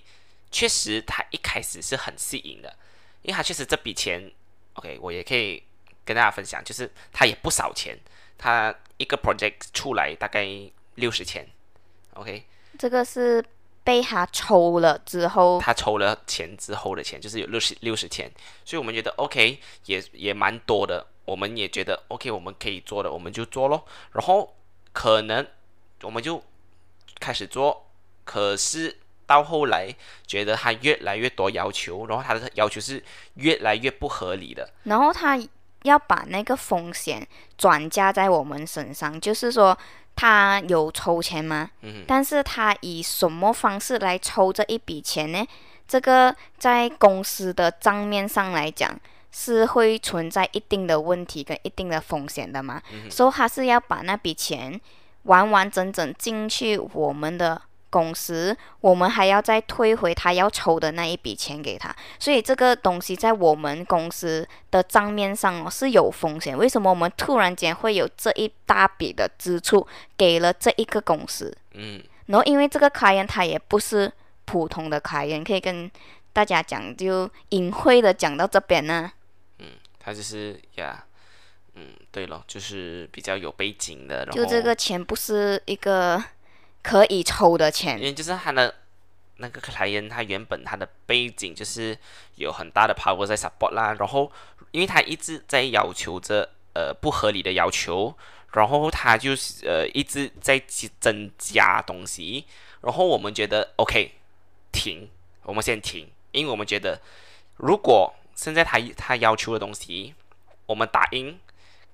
[0.49, 2.73] 确实他一开始是很吸引的，
[3.21, 4.31] 因为他确实这笔钱
[4.73, 5.61] ，OK，我也可以
[6.05, 7.97] 跟大家分享，就是他也不少钱，
[8.37, 10.47] 他一个 project 出来大概
[10.93, 11.45] 六十千
[12.13, 12.45] ，OK，
[12.79, 13.43] 这个是。
[13.85, 18.27] 被他抽了之后，他抽了钱之后的钱就是有六十六十千，
[18.65, 24.55] 所以我们觉得 OK 也也蛮多的，我们也觉得 OK 我们可以做的我们就做咯，然后
[24.91, 25.45] 可能
[26.01, 26.43] 我们就
[27.19, 27.85] 开始做，
[28.23, 28.97] 可是
[29.27, 29.93] 到后来
[30.25, 33.03] 觉得他越来越多要求，然后他的要求是
[33.35, 35.39] 越来越不合理的，然后他
[35.85, 37.25] 要把那个风险
[37.57, 39.75] 转嫁在我们身上，就是说。
[40.17, 41.69] 他有抽钱吗？
[42.07, 45.45] 但是他以什么方式来抽这一笔钱呢？
[45.85, 48.97] 这个在公司的账面上来讲
[49.29, 52.81] 是会存在一定的问题跟一定的风险的嘛？
[53.09, 54.79] 所以他是要把那笔钱
[55.23, 57.61] 完完整整进去我们的。
[57.95, 66.57] 公司，我们还要再退回他要抽的那一笔钱给他，所以这个东西在我们公司的账面上哦是有风险。
[66.57, 69.87] 为什么我们突然间会有这一大笔的支出
[70.17, 71.55] 给了这一个公司？
[71.71, 74.11] 嗯，然后因为这个卡宴他也不是
[74.43, 75.89] 普通的卡宴，可以跟
[76.33, 79.09] 大家讲，就隐晦的讲到这边呢。
[79.59, 79.67] 嗯，
[79.99, 81.05] 他就是呀，
[81.75, 84.25] 嗯，对了，就是比较有背景的。
[84.25, 86.21] 就这个钱不是一个。
[86.85, 88.71] 可以抽的钱，因为就是他的
[89.37, 91.97] 那个克莱恩，他原本他的背景就是
[92.35, 94.31] 有很大的 power 在 support 啦，然后
[94.69, 98.15] 因为他一直在要求着呃不合理的要求，
[98.53, 100.61] 然后他就是呃一直在
[100.99, 102.45] 增加东西，
[102.81, 104.11] 然后我们觉得 OK
[104.71, 105.09] 停，
[105.41, 107.01] 我们先停，因为我们觉得
[107.57, 110.13] 如果现在他他要求的东西
[110.67, 111.39] 我们答应，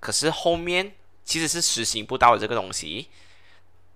[0.01, 0.91] 可是后面
[1.23, 3.07] 其实是实行不到的这个东西。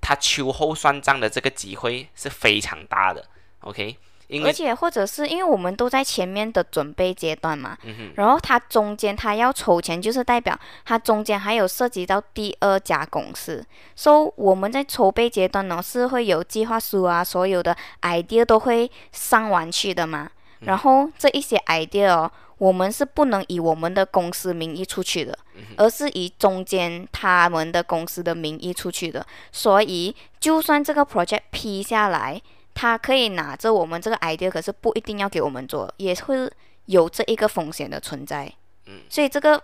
[0.05, 3.25] 他秋后算账的这个机会是非常大的
[3.61, 3.97] ，OK，
[4.43, 7.75] 而且或者是因为我们都在前面的准备阶段嘛，
[8.13, 20.29] 然后他中间他要筹钱，就是代表他中间还有涉及到第二家公司，所以我们在筹备阶段呢是会有计划书啊，所有的 idea 都会上完去的嘛，
[20.59, 22.31] 然后这一些 idea 哦。
[22.57, 25.37] 我们是不能以我们的公司名义出去的，
[25.77, 29.25] 而是以中间他们的公司的名义出去的。
[29.51, 32.41] 所以，就算这个 project 批下来，
[32.73, 36.49] 他可以拿着我们这个 idea，可是不一定要给我们做，也会
[36.85, 38.51] 有这一个风险的存在。
[38.87, 39.61] 嗯所以这个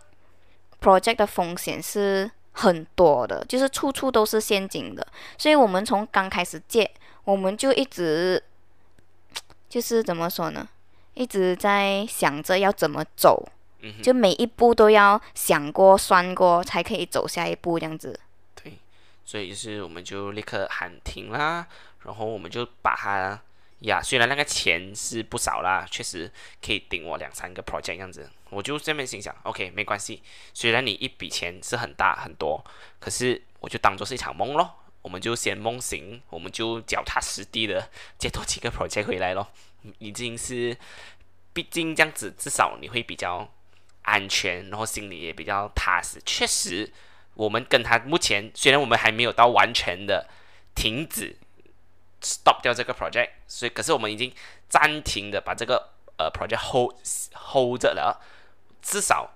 [0.81, 5.05] project 的风险是很多的，就是处处都是陷阱的。
[5.37, 6.89] 所以我们从刚开始借，
[7.23, 8.43] 我们就一直
[9.69, 10.67] 就是怎么说呢？
[11.13, 13.47] 一直在想着要怎么走，
[14.01, 18.19] 就每一步都要想过、算过，才可以走下一步这样子。
[18.55, 18.73] 对，
[19.25, 21.67] 所以就是我们就立刻喊停啦，
[22.03, 23.39] 然后我们就把它
[23.79, 26.31] 呀，虽然那个钱是不少啦，确实
[26.65, 28.29] 可以顶我两三个 project 这样子。
[28.49, 30.21] 我就这边心想，OK，没关系，
[30.53, 32.63] 虽然你一笔钱是很大很多，
[32.99, 34.75] 可是我就当做是一场梦咯。
[35.01, 37.89] 我们就先梦醒，我们就脚踏实地的
[38.19, 39.47] 接多几个 project 回来咯。
[39.99, 40.77] 已经是，
[41.53, 43.49] 毕竟这样子，至少你会比较
[44.03, 46.21] 安全，然后心里也比较踏实。
[46.25, 46.91] 确实，
[47.33, 50.29] 我们跟他目前虽然我们还没有到完全的
[50.75, 51.35] 停止
[52.21, 54.33] stop 掉这个 project，所以可是我们已经
[54.69, 56.95] 暂停的把这个呃 project hold
[57.33, 58.21] hold 着了。
[58.81, 59.29] 至少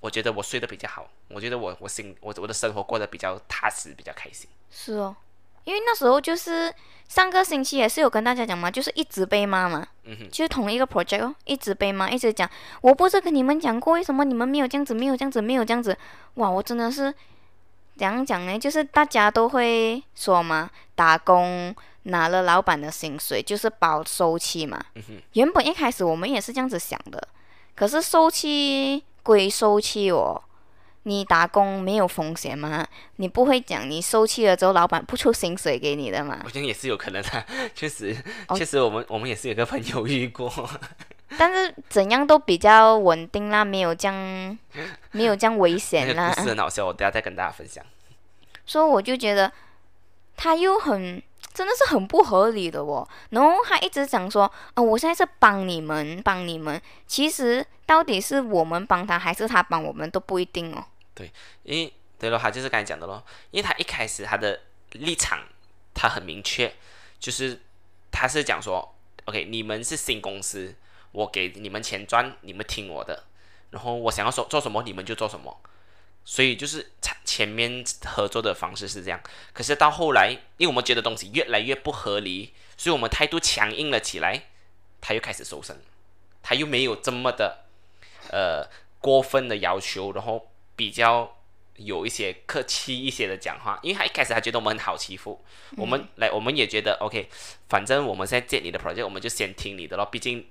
[0.00, 4.48] 我觉得我睡得比较好，我觉得我我心我我的生活过得比较踏实，比较开心。
[4.70, 5.16] 是哦，
[5.64, 6.72] 因为那时候就是
[7.08, 9.86] 上个星期也是有跟大家讲嘛，就是一直被骂嘛，
[10.30, 12.48] 就是同一个 project 哦，一直被骂，一直讲，
[12.80, 15.96] 我不是跟你们讲过，为什么你们没有这样子，没有这样子，没有这样子？
[16.34, 17.12] 哇，我真的是
[17.96, 18.58] 怎样讲呢？
[18.58, 24.84] 就是大家都会说嘛，打工拿了老板的薪水就是包收气嘛。
[25.32, 27.28] 原本一开始我们也是这样子想的，
[27.74, 30.42] 可是收气归收气哦，
[31.04, 32.86] 你打工没有风险吗？
[33.16, 36.40] 你不会讲你收气了之后老板不出薪水给你的嘛？
[36.44, 37.44] 我觉得也是有可能的，
[37.74, 38.16] 确实
[38.48, 40.52] 哦确实我们我们也是有个朋友遇过。
[41.36, 44.58] 但是怎样都比较稳定啦，没有这样，
[45.10, 46.42] 没有这样危险啦 个故。
[46.42, 47.84] 事很好笑，我等下再跟大家分享。
[48.64, 49.50] 所以我就觉得
[50.36, 51.20] 他又很
[51.52, 53.06] 真的是很不合理的哦。
[53.30, 56.80] 然后他一直讲说，啊、我现在是帮你们，帮你们。
[57.06, 60.84] 其实到底是我们帮他，还是他帮我们都不一定哦。
[61.14, 61.30] 对
[61.62, 64.60] 因为对咯，他就是刚才讲的咯，因为他一开始他的
[64.92, 65.46] 立场
[65.94, 66.72] 他很明确，
[67.18, 67.60] 就是
[68.10, 68.94] 他是讲说
[69.26, 70.74] ，OK，你们是新公司，
[71.12, 73.24] 我给你们钱赚，你们听我的，
[73.70, 75.60] 然后我想要说做什么你们就做什么，
[76.24, 79.20] 所以就是前前面合作的方式是这样，
[79.52, 84.44] 可是到后来，因为我们觉得东西越来越不合理，所以我们态度强硬了起来，
[85.00, 85.76] 他又开始收声，
[86.42, 87.64] 他又没有这么的
[88.30, 88.68] 呃
[89.00, 91.36] 过分的要求，然后比较
[91.76, 95.42] 有一些客气一些的讲话，因为他一开始他觉得我们很好欺负，
[95.76, 97.28] 我们来我们也觉得 OK，
[97.68, 100.46] 反正我们现在接你的 project，我们就先听你的咯，毕竟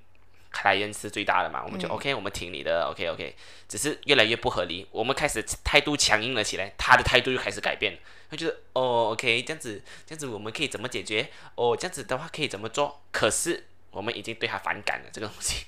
[0.52, 3.36] client 是最大的嘛，我们就 OK，、我们听你的 OK OK，
[3.68, 7.98] 只是越来越不合理，我们开始态度强硬了起来，他的态度又开始改变，
[8.30, 11.30] 他觉得哦 OK 这样子这样子我们可以怎么解决？
[11.56, 13.02] 哦这样子的话可以怎么做？
[13.12, 15.66] 可是我们已经对他反感了这个东西，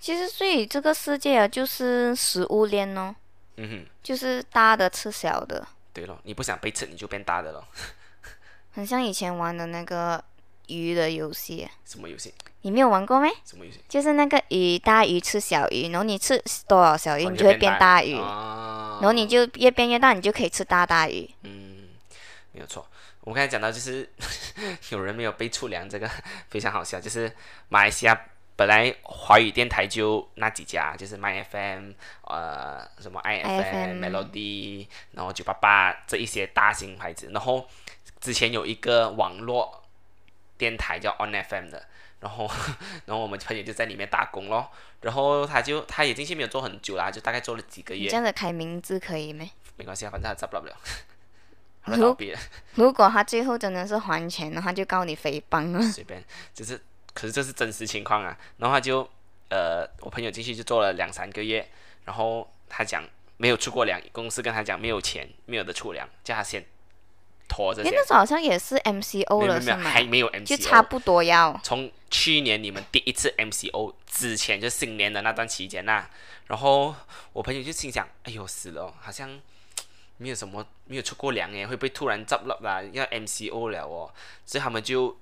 [0.00, 3.14] 其实，所以这个世界啊，就是食物链哦，
[3.56, 7.66] 嗯哼，就是大的吃小的，对了，你不想被吃你就变大的了，
[8.72, 10.22] 很像以前玩的那个
[10.66, 12.34] 鱼的游戏，什么游戏？
[12.62, 13.28] 你没有玩过没？
[13.44, 13.78] 什么游戏？
[13.88, 21.28] 就是那个鱼，大鱼吃小鱼，然后你吃多少小鱼，哦你就会变大鱼，哦然后你就越变越大，你就可以吃大大鱼。
[21.42, 21.88] 嗯，
[22.52, 22.86] 没有错。
[23.20, 24.08] 我们刚才讲到，就是
[24.90, 26.10] 有人没有被出粮，这个
[26.48, 27.00] 非常好笑。
[27.00, 27.30] 就是
[27.68, 28.18] 马来西亚
[28.56, 31.92] 本来华语电台就那几家，就是 My FM，
[32.22, 37.30] 呃，什么 IFM、Melody，然后九八八这一些大型牌子。
[37.32, 37.68] 然后
[38.20, 39.82] 之前有一个网络
[40.56, 41.84] 电台叫 On FM 的，
[42.20, 42.48] 然后
[43.06, 44.70] 然后我们朋友就在里面打工咯。
[45.00, 49.50] 然后他就他也进去没有做很久啦，就大概做了几个月你这，样子开名字可以没？
[49.76, 50.76] 没关系啊，反正他找不了 了，
[51.96, 52.38] 如倒闭了。
[52.76, 55.82] 如果他最后真的是还钱了，他就告你诽谤了。
[55.82, 56.24] 随便，
[56.54, 56.80] 就是，
[57.14, 58.36] 可是这是真实情况啊。
[58.58, 59.08] 然后他就，
[59.48, 61.66] 呃，我朋友进去就做了两三个月，
[62.04, 63.02] 然后他讲
[63.36, 66.64] 没有出过粮，公司跟他讲没有钱，没有的出粮，叫他先
[67.48, 67.82] 拖着。
[67.82, 69.78] 因为那时候好像也是 MCO 了，是吗？
[69.78, 71.58] 还没有 MCO，就差不多要。
[71.62, 76.06] 从去年你们第一次 MCO 之前，就新年的那段期间呐、
[76.46, 76.94] 然后
[77.32, 79.40] 我朋友就心想，哎呦死了哦，好像
[80.16, 82.82] 没有什么没有出过粮耶，会不会突然 drop 了啦？
[82.92, 84.12] 要 MCO 了哦，
[84.44, 85.16] 所以他们就。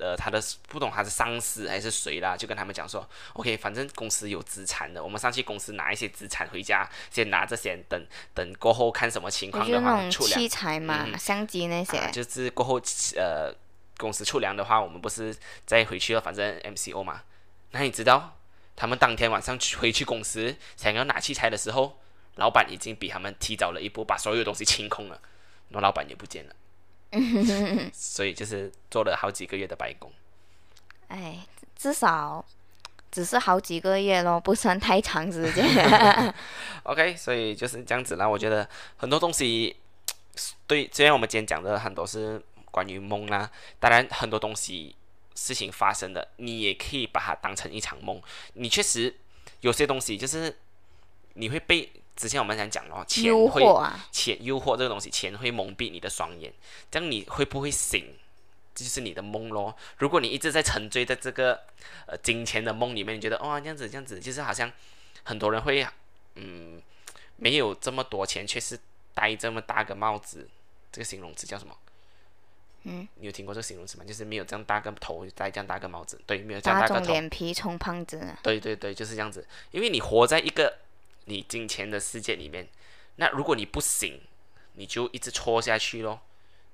[0.00, 11.98] 呃，他的不懂他是上司还是谁啦，就跟他们讲说，OK，反正公司有资产的，我们上去公司拿一些资产回家，先拿这些，等等过后看什么情况的话出粮器材嘛，嗯相机那些。
[11.98, 12.80] 啊，就是过后
[13.16, 13.54] 呃
[13.98, 15.36] 公司出粮的话，我们不是
[15.66, 17.22] 再回去了，反正 MCO 嘛。
[17.72, 18.38] 那你知道
[18.74, 22.00] 他们当天晚上去回去公司想要拿器材的时候，
[22.36, 25.20] 老板已经比他们提早了一步，把所有东西清空了，
[25.68, 26.54] 然后老板也不见了。
[27.92, 30.10] 所以就是做了好几个月的白工。
[31.08, 31.46] 哎，
[31.76, 32.44] 至少
[33.10, 35.64] 只是好几个月咯，不算太长时间。
[36.84, 38.28] OK，所以就是这样子啦。
[38.28, 39.76] 我觉得很多东西，
[40.66, 42.40] 对，虽然我们今天讲的很多是
[42.70, 43.50] 关于梦啦，
[43.80, 44.94] 当然很多东西
[45.34, 48.22] 事情发生的，你也可以把它当成一场梦。
[48.54, 49.12] 你确实
[49.62, 50.56] 有些东西就是
[51.34, 51.90] 你会被
[52.20, 53.62] 之前我们讲讲哦，钱诱会
[54.12, 56.52] 钱诱惑这个东西，钱会蒙蔽你的双眼，
[56.90, 58.14] 这样你会不会醒？
[58.74, 59.74] 这就是你的梦咯。
[59.96, 61.58] 如果你一直在沉醉在这个
[62.04, 64.70] 呃金钱的梦里面，你觉得哇、这样子这样子，就是好像
[65.22, 65.86] 很多人会
[66.34, 66.82] 嗯
[67.36, 68.78] 没有这么多钱，却是
[69.14, 70.46] 戴这么大个帽子，
[70.92, 71.74] 这个形容词叫什么？
[72.82, 74.04] 嗯，你有听过这个形容词吗？
[74.06, 78.38] 就是没有这样大个头，戴这样大个帽子，对，没有这样大大个头，脸皮充胖子啊。
[78.42, 79.46] 对对对，就是这样子。
[79.70, 80.78] 因为你活在一个
[81.26, 82.68] 你金钱的世界里面。
[83.16, 84.20] 那如果你不行，
[84.74, 86.20] 你就一直戳下去咯，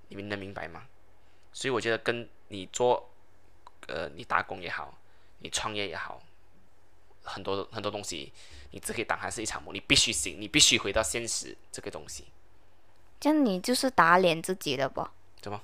[0.08, 0.86] 你们能明白吗？
[1.52, 3.10] 所以我觉得跟你做，
[3.88, 4.96] 呃，你打工也好，
[5.40, 6.22] 你创业也好，
[7.24, 8.32] 很多很多东西，
[8.70, 12.26] 你只可以当还是一场梦，你必须行，你必须回到现实这个东西。
[13.18, 15.08] 这样你就是打脸自己了不？
[15.40, 15.60] 怎么？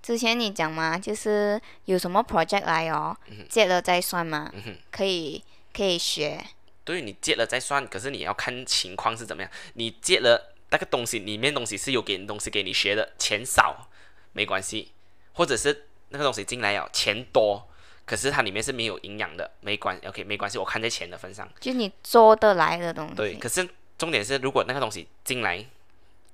[0.00, 3.14] 之前你讲嘛，就是有什么 project 来哦，
[3.50, 4.50] 接了再算嘛，
[4.90, 5.44] 可以
[5.74, 6.42] 可以学。
[6.84, 9.50] 对，你借了再算，可是你要看情况是怎么样。
[9.74, 13.88] 你借了那个东西里面东西是有给东西给你学的，钱少
[14.32, 14.92] 没关系，
[15.34, 17.68] 或者是那个东西进来了钱多，
[18.04, 21.48] 可是它里面是没有营养的，没关 OK 没关系，我看在钱的份上。
[21.60, 23.14] 就你做得来的东西。
[23.14, 23.68] 对，可是
[23.98, 25.64] 重点是，如果那个东西进来，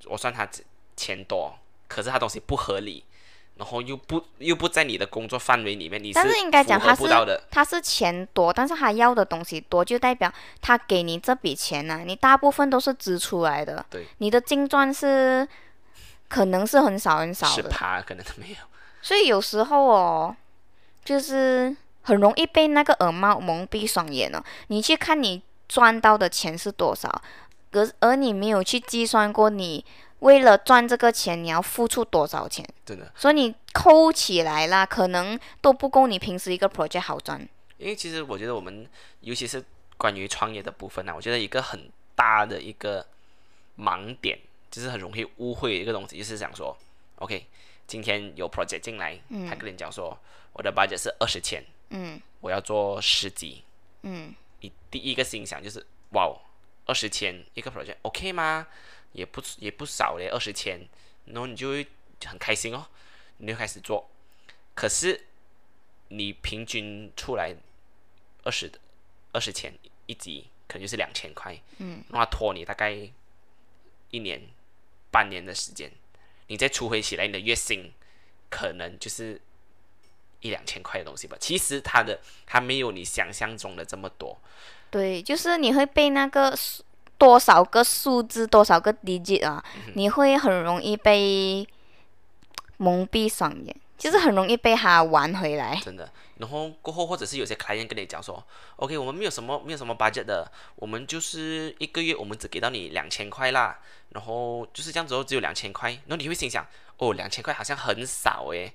[0.05, 0.49] 我算它
[0.97, 3.05] 钱多，可是它东西不合理。
[3.57, 7.43] 然后又不又不在你的工作范围里面，你但是应该讲他是的。
[7.51, 10.31] 他是钱多，但是他要的东西多，就代表
[10.61, 13.83] 他给你这笔钱呢，你大部分都是支出来的。
[13.89, 14.07] 对。
[14.19, 15.49] 你的净赚是
[16.29, 17.55] 可能是很少很少的。
[17.55, 18.57] 十趴可能都没有。
[19.01, 20.37] 所以有时候哦，
[21.03, 24.45] 就是很容易被那个耳帽蒙蔽双眼哦。
[24.67, 27.23] 你去看你赚到的钱是多少，
[27.73, 29.83] 而而你没有去计算过你。
[30.21, 32.67] 为了赚这个钱，你要付出多少钱？
[32.85, 37.47] 真的，所以你扣起来啦，可能都不够你平时一个 project 好赚。
[37.79, 38.89] 因为其实我觉得我们，
[39.21, 39.63] 尤其是
[39.99, 43.07] 关于创业的部分呢，我觉得一个很大的一个
[43.79, 44.39] 盲点，
[44.71, 46.75] 就是很容易误会一个东西，就是想说
[47.17, 47.47] ，OK，
[47.87, 50.19] 今天有 project 进来，嗯他跟你讲说，
[50.55, 53.63] 我的 budget 是二十千，嗯，我要做十集，
[54.03, 56.35] 嗯，你第一个心想就是，哇，
[56.87, 58.67] 二十千一个 project，OK 吗？
[59.17, 60.79] 也不也不少嘞，二十千，
[61.25, 61.87] 然后你就会
[62.27, 62.87] 很开心哦，
[63.39, 64.11] 你就开始做。
[64.75, 65.25] 可是
[66.09, 67.57] 你平均出来
[68.45, 68.79] 二十的
[69.33, 69.73] 二十千
[70.05, 72.93] 一集，可能就是两千块，嗯，那拖你大概
[74.11, 74.43] 一年
[75.11, 75.91] 半年的时间，
[76.49, 77.91] 你再除回起来，你的月薪
[78.51, 79.41] 可能就是
[80.43, 81.39] 一两千块的东西吧。
[81.41, 84.39] 其实它的它没有你想象中的这么多。
[84.91, 86.55] 对，就是你会被那个。
[87.19, 89.63] 多少个数字，多少个 digit 啊？
[89.95, 91.67] 你会很容易被
[92.77, 95.81] 蒙蔽双眼，就是很容易被他玩回来。
[95.83, 98.43] 真的，然后过后或者是有些 client 跟你讲说
[98.77, 103.79] ，OK，我们没有什么没有什么 budget 的，我们就是一个月我们只给到你两千块啦，
[104.11, 106.67] 然后就是这样子哦，只有两千块，然后你会心想，
[106.99, 108.73] 哦，两千块好像很少诶，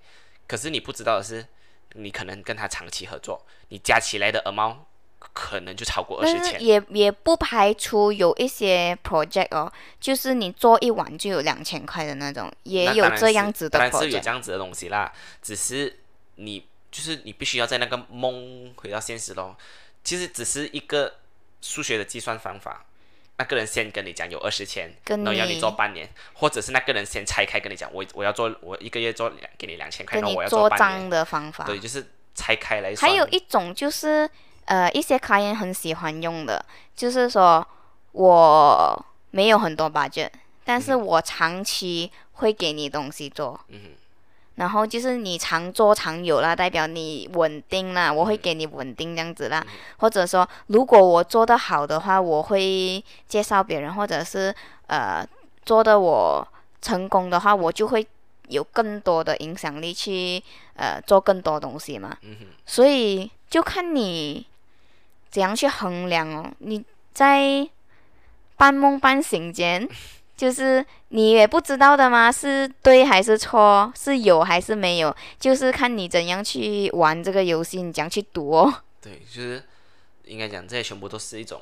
[0.48, 1.46] 可是你不知道的是，
[1.94, 4.78] 你可能跟他长期合作，你加起来的 amount。
[5.34, 15.12] 可能就超过二十千，也也不排除有一些 project 哦，就是你做一晚就有两千块的那种，也有这样子的然是有这样子的东西啦，
[15.42, 16.00] 只是
[16.36, 19.56] 你就是你必须要在那个梦回到现实咯。
[20.04, 21.14] 其实只是一个
[21.62, 22.86] 数学的计算方法，
[23.38, 32.06] 那个人先跟你讲有二十千，然后要你做半年，或者是那个人先拆开跟你讲，我我要做我一个月做两给你两千块，然后我要做半年的方法，对，就是
[32.36, 32.94] 拆开来。
[32.96, 34.30] 还有一种就是。
[34.72, 36.64] 呃，一些客人很喜欢用的，
[36.96, 37.68] 就是说
[38.14, 40.30] 我没有很多 budget，
[40.64, 43.60] 但是我长期会给你东西做，
[44.56, 49.62] 然后就是你常做常有啦，代表你稳定啦，我会给你稳定这样子啦，
[49.98, 54.56] 或者说如果我做得好的话，我会介绍别人，或者是
[54.88, 55.28] 呃
[55.66, 56.48] 做的我
[56.82, 58.08] 成功的话，我就会
[58.48, 60.42] 有更多的影响力去
[60.78, 62.16] 呃做更多东西嘛，
[62.66, 64.48] 所以就看你。
[65.32, 66.52] 怎样去衡量哦？
[66.60, 67.68] 你在
[68.58, 69.88] 半梦半醒间，
[70.38, 72.32] 就是你也不知道的吗？
[72.32, 73.92] 是对还是错？
[73.96, 75.16] 是有还是没有？
[75.40, 78.84] 就是看你怎样去玩这个游戏，你怎样去赌哦。
[79.02, 79.64] 对，就是
[80.26, 81.62] 应该讲这些全部都是一种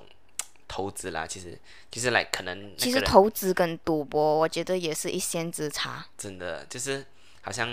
[0.67, 1.27] 投资啦。
[1.27, 1.57] 其实，
[1.91, 6.05] 其实来可能其实投资跟赌博，我觉得也是一线之差。
[6.17, 7.05] 真的，就是
[7.41, 7.67] 好像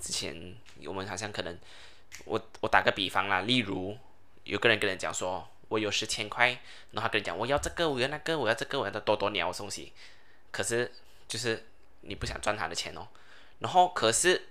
[0.00, 0.54] 之前
[0.86, 1.58] 我们好像可能，
[2.26, 3.96] 我我打个比方啦，例如。
[4.44, 6.48] 有个人跟人讲说，我有十千块，
[6.92, 9.92] 然后他跟你讲，我要这个，我要那个，我要这个，我要多多鸟东西。
[10.50, 10.92] 可是
[11.26, 11.66] 就是
[12.02, 13.08] 你不想赚他的钱哦。
[13.60, 14.48] 然后可是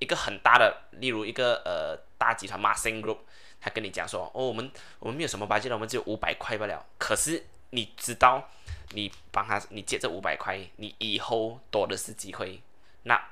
[0.00, 3.18] 一个很大的，例如一个呃大集团 m a s i n Group，
[3.60, 6.84] 他跟你讲说，哦，我们我们没有什么八千了，我们只有五百块不了。
[6.98, 8.50] 可是你知道，
[8.90, 12.60] 你帮他，你借这五百块，你以后多的是机会，
[13.04, 13.30] 那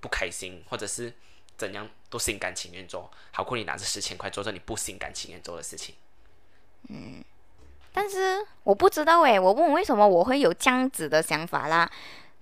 [0.00, 1.14] 不开心，或者是。
[1.56, 5.94] 怎样都心甘情愿做好过你拿着十千块做着你不心甘情愿做的事情。
[6.88, 7.24] 嗯，
[7.92, 11.90] 但是我不知道诶，我问为什么我会有这样子的想法啦？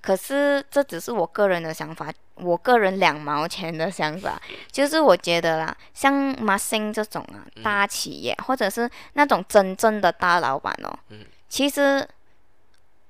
[0.02, 4.38] 可是这只是我个人的想法，我个人两毛钱的想法，
[4.70, 12.06] 就是我觉得啦，像马星这种啊大企业，或者是那种真正的大老板哦，嗯其实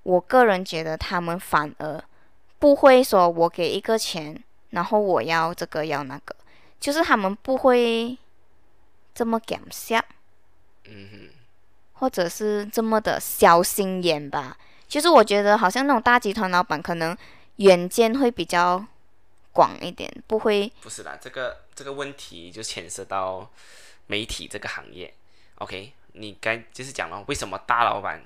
[0.04, 2.04] 我个人觉得他们反而
[2.60, 4.40] 不会说我给一个钱，
[4.74, 6.34] 然后我要这个要那个，
[6.78, 8.18] 就是他们不会
[9.14, 10.04] 这么感下，
[10.84, 11.30] 嗯哼，
[11.94, 14.58] 或者是这么的小心眼吧。
[14.86, 17.16] 就是我觉得好像那种大集团老板可能
[17.56, 18.84] 远见会比较
[19.52, 23.48] 广一点，不会不是啦，这个这个问题就牵涉到
[24.06, 25.12] 媒体这个行业。
[25.56, 28.22] OK，你该就是讲了为什么大老板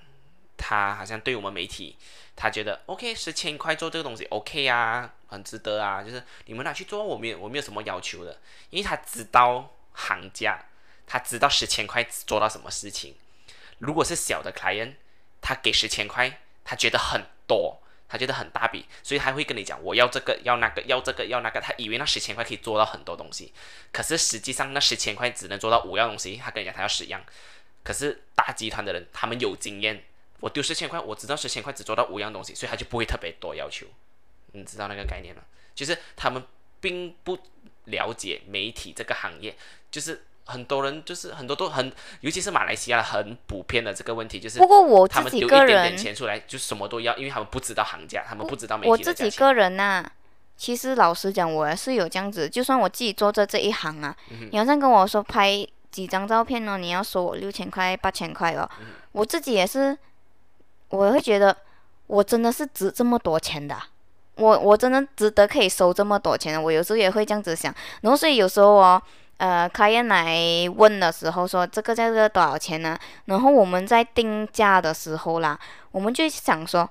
[0.59, 1.97] 他好像对我们媒体，
[2.37, 8.39] 他觉得 OK 十千块做这个东西 OK 啊，很值得啊，就是你们拿去做，我没有我没有什么要求的，
[8.69, 10.67] 因为他知道行价，
[11.07, 13.15] 他知道十千块做到什么事情。
[13.79, 14.97] 如果是小的 client，
[15.41, 16.41] 他给十千块。
[16.71, 17.81] 他觉得很多，
[18.11, 23.55] 他觉得很大笔，所以他会跟你讲我要这个要那个要这个要那个，他以为那十千块可以做到很多东西，
[23.91, 26.37] 可是实际上那十千块只能做到五样东西。
[26.37, 27.25] 他跟你讲他要十样，
[27.83, 30.05] 可是大集团的人他们有经验，
[30.41, 33.87] 我丢十千块，我知道十千块只做到五样东西，所以他就不会特别多要求。
[34.53, 35.43] 你知道那个概念吗？
[35.75, 36.43] 就是他们
[36.81, 37.39] 并不
[37.85, 39.57] 了解媒体这个行业，
[39.91, 40.25] 就是。
[40.51, 50.03] 很多人就是很多都很，尤其是马来西亚很普遍的这个问题就是，不过我他们丢一点点钱出来就什么都要，因为他们不知道行价，他们不知道媒体我自己个人呐，
[50.57, 54.17] 其实老实讲，我也是有这样子，就算我自己做着这一行啊，
[54.51, 58.67] 你好像跟我说拍几张照片哦，你要收我六千块八千块哦，
[59.13, 59.95] 我自己也是，
[60.91, 61.57] 我会觉得
[62.07, 63.77] 我真的是值这么多钱的，
[64.37, 69.03] 我我真的值得可以收这么多钱，我有时候也会这样子想，然后所以有时候哦。
[69.39, 70.37] 呃，客人来
[70.75, 72.99] 问的时候说这个价格多少钱呢？
[73.27, 75.57] 然后我们在定价的时候啦，
[75.93, 76.91] 我们就想说，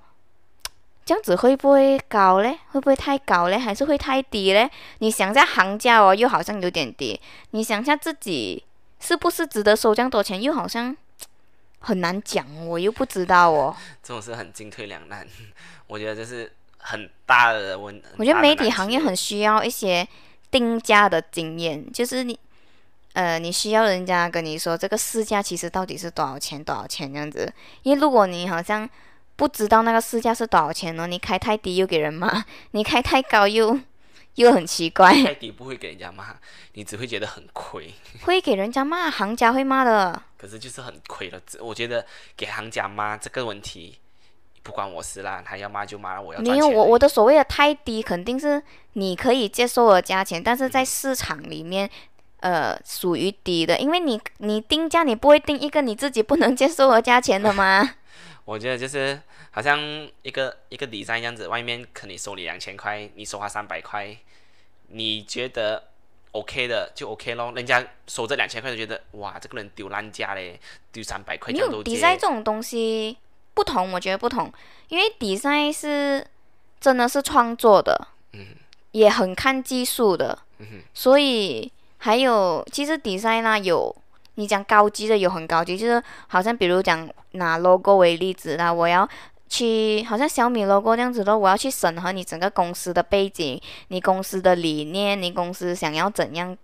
[1.04, 2.58] 这样子会不会高嘞？
[2.72, 3.58] 会不会太高嘞？
[3.58, 4.72] 还是会太低嘞？
[5.00, 7.20] 你想下行价哦，又好像有点低。
[7.52, 8.64] 你想下自己
[9.02, 10.42] 是不是值得收这样多钱？
[10.42, 10.96] 又好像
[11.80, 13.76] 很难讲，我又不知道哦。
[14.04, 15.28] 这种是很进退两难，
[15.88, 18.02] 我觉得这是很大的问。
[18.18, 20.08] 我觉得媒体行业很需要一些。
[20.50, 22.40] 定价的经验就是你，
[23.12, 27.54] 呃，你需要人家跟你说这个市价其实到底是多少钱，多少钱这样子。
[27.84, 28.90] 因为如果你好像
[29.36, 33.78] 不知道那个市价是多少钱呢，你开太低又给人骂， 你开太高又
[34.38, 35.14] 又很奇怪。
[35.24, 36.36] 太低不会给人家骂，
[36.74, 37.94] 你只会觉得很亏。
[38.26, 40.20] 会给人家骂，行家会骂的。
[40.38, 44.00] 可是就是很亏了，我觉得给行家骂这个问题。
[44.64, 48.62] 不关我事啦，他要骂就骂，我要没有我我的所谓的太低，肯定是
[48.94, 51.90] 你可以接受的价钱，但是在市场里面，
[52.42, 57.96] 呃，属于低的，因为你你定价你不会定一个你自己不能接受的价钱的吗？
[58.48, 59.20] 我觉得就是
[59.52, 59.78] 好像
[60.22, 64.16] 一个一个底衫样子，外面可能收你两千块，你收他三百块，
[64.88, 65.84] 你觉得
[66.32, 70.58] OK 的就 OK 咯，人家收这两千块就觉得哇，这个人丢烂价嘞，
[70.94, 71.92] 丢三百块钱都接。
[71.92, 73.18] 底衫这种东西。
[73.54, 74.54] 不同，我觉得不同，
[74.88, 76.24] 因为比赛是
[76.80, 78.56] 真的是创作的，嗯，
[78.92, 83.96] 也很看技术的，嗯所以还有其实比赛呢有
[84.38, 89.08] 你讲高级的有很高级，就是好像比如讲拿 logo 为例子啦，我要
[89.48, 96.58] 去好像小米 logo 这样子的，我要去审核你整个公司的背景，你公司的理念，你公司想要怎样，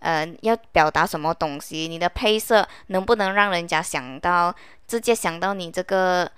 [0.00, 4.54] 呃，要表达什么东西，你的配色能不能让人家想到
[4.86, 6.30] 直接想到你这个。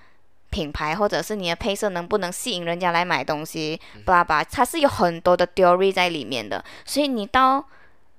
[0.52, 3.80] 品牌或者是你的配色能不能吸引人家来买东西？
[4.04, 6.62] 巴拉，它是有很多的 theory 在里面的。
[6.84, 7.64] 所以你到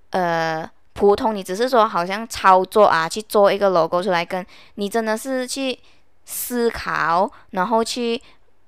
[0.10, 5.78] 呃普通，你只是说好像操作啊，去做一个 logo 出来，跟你真的是去
[6.24, 8.22] 思考，然后去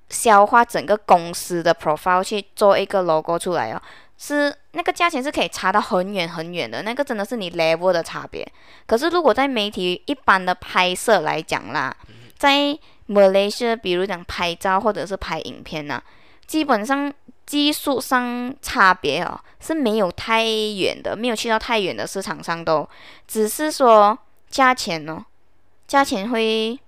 [0.08, 3.80] 消化整个公司的 profile 去做一个 logo 出来哦，
[4.18, 6.82] 是那个价钱是可以差到很远很远的。
[6.82, 8.46] 那个真的是你 level 的差别。
[8.86, 11.94] 可是如果在媒体一般的拍摄来讲啦，
[12.36, 16.02] 在马来西亚，比如讲拍照或者是拍影片呢，
[16.46, 17.12] 基本上
[17.46, 22.86] 技术上差别哦是没有太远的，没有去到太远的市场上都，
[23.26, 24.18] 只是说
[24.50, 25.24] 价钱哦，
[25.86, 26.78] 价钱会，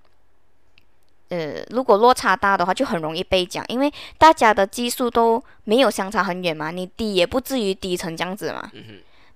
[1.28, 8.70] 呃，如果落差大的话就很容易被讲，因为大家的技术都没有相差很远嘛，你低也不至于低成这样子嘛。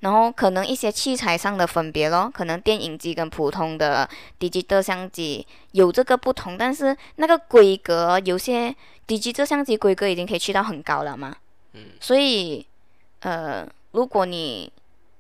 [0.01, 4.09] 然后可能一些器材上的分别咯，可能电影机跟普通的
[4.40, 8.74] digital 相机有这个不同，但是那个规格有些
[9.18, 11.36] digital 相机规格已经可以去到很高了嘛。
[11.72, 11.90] 嗯。
[12.01, 12.66] 所以，
[13.20, 14.72] 呃，如果你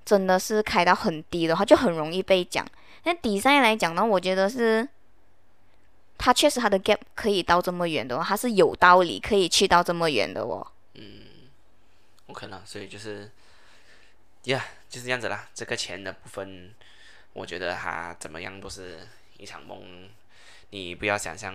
[0.04, 2.66] 真的是开到很低的话，就很容易被讲。
[3.04, 4.88] 那底赛来讲呢，我觉得是，
[6.18, 10.66] 它确实它的 gap 可以到这么远的，它是有道理可以去到这么远的哦。
[10.94, 11.22] 嗯。
[12.26, 13.30] 我可能，所以就是。
[14.46, 15.48] 呀，就是这样子啦。
[15.54, 16.74] 这个钱的部分，
[17.32, 19.06] 我觉得它怎么样都是
[19.38, 20.08] 一场梦。
[20.72, 21.54] 你不要想象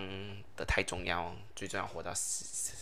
[0.56, 2.76] 的太重要，最重要活到现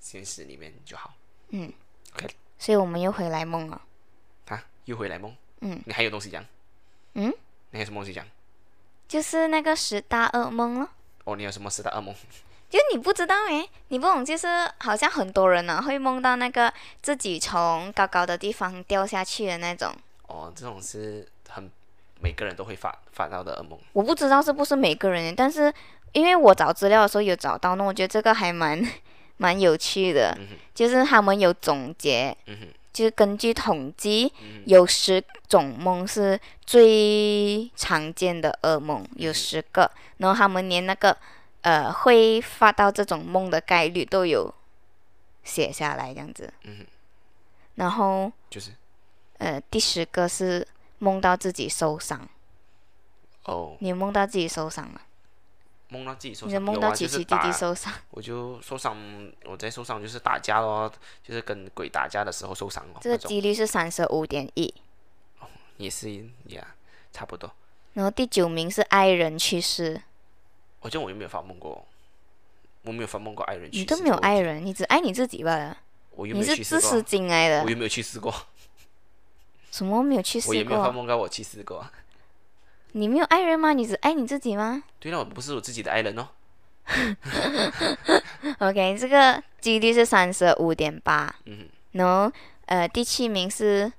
[0.00, 1.12] 现实里面就好。
[1.50, 1.70] 嗯
[2.14, 2.28] ，OK
[2.58, 3.82] 所以我们又回来梦了。
[4.46, 5.36] 啊，又回来梦。
[5.60, 6.42] 嗯，你还有东西讲？
[7.12, 7.28] 嗯，
[7.70, 8.26] 你还有什么东西讲？
[9.06, 10.90] 就是那个十大噩梦了。
[11.24, 12.14] 哦，你有什么十大噩梦？
[12.70, 14.46] 就你不知道诶，你不懂，就是
[14.78, 16.72] 好像很多人呢、会梦到那个
[17.02, 19.94] 自己从高高的地方掉下去的那种。
[20.22, 21.70] 哦，这种是很
[22.20, 23.78] 每个人都会发发到的噩梦。
[23.92, 25.72] 我不知道是不是每个人，但是
[26.12, 28.82] 因为我找资料的时候有找到，那我觉得这个还蛮
[29.38, 41.16] 蛮有趣的，嗯，就是他们有总结，嗯，就是根据统计，嗯有十种梦是最常见的噩梦，有十个，然后他们连那个
[41.62, 44.52] 呃会发到这种梦的概率都有
[45.42, 46.52] 写下来，这样子。
[46.64, 46.84] 嗯，
[47.76, 48.72] 然后就是。
[49.38, 50.68] 呃第十个是
[51.00, 52.28] 梦到自己受伤，
[53.44, 55.00] 哦，你有梦到自己受伤吗？
[55.88, 58.96] 梦到自己受伤，有啊，梦到琪琪弟弟受伤， 我就受伤，
[59.44, 60.92] 我在受伤就是打架咯，
[61.26, 64.72] 就是跟鬼打架的时候受伤哦，这个几率是三十五点一。
[65.78, 66.10] 也是
[66.48, 66.74] 呀，
[67.12, 67.50] 差不多。
[67.94, 70.00] 然后第九名是爱人去世，
[70.80, 71.84] 我觉得我又没有发梦过？
[72.82, 75.76] 我没有发梦过爱人去世，你都没有爱，人，你只爱你自己罢了。
[76.10, 77.02] 我有没你是有去世自私过？
[77.02, 78.32] 精来的我，有没有去世过？
[79.70, 80.92] 什么没有去世我也没有发过？
[80.92, 81.84] 梦过我去世过。
[82.92, 83.72] 你没有爱人吗？
[83.72, 86.28] 你只爱你自己吗对了，我不是我自己的爱人哦。
[88.58, 91.34] OK，这个几率是三十五点八。
[91.46, 92.32] 嗯然后
[92.66, 93.92] 呃，第七名是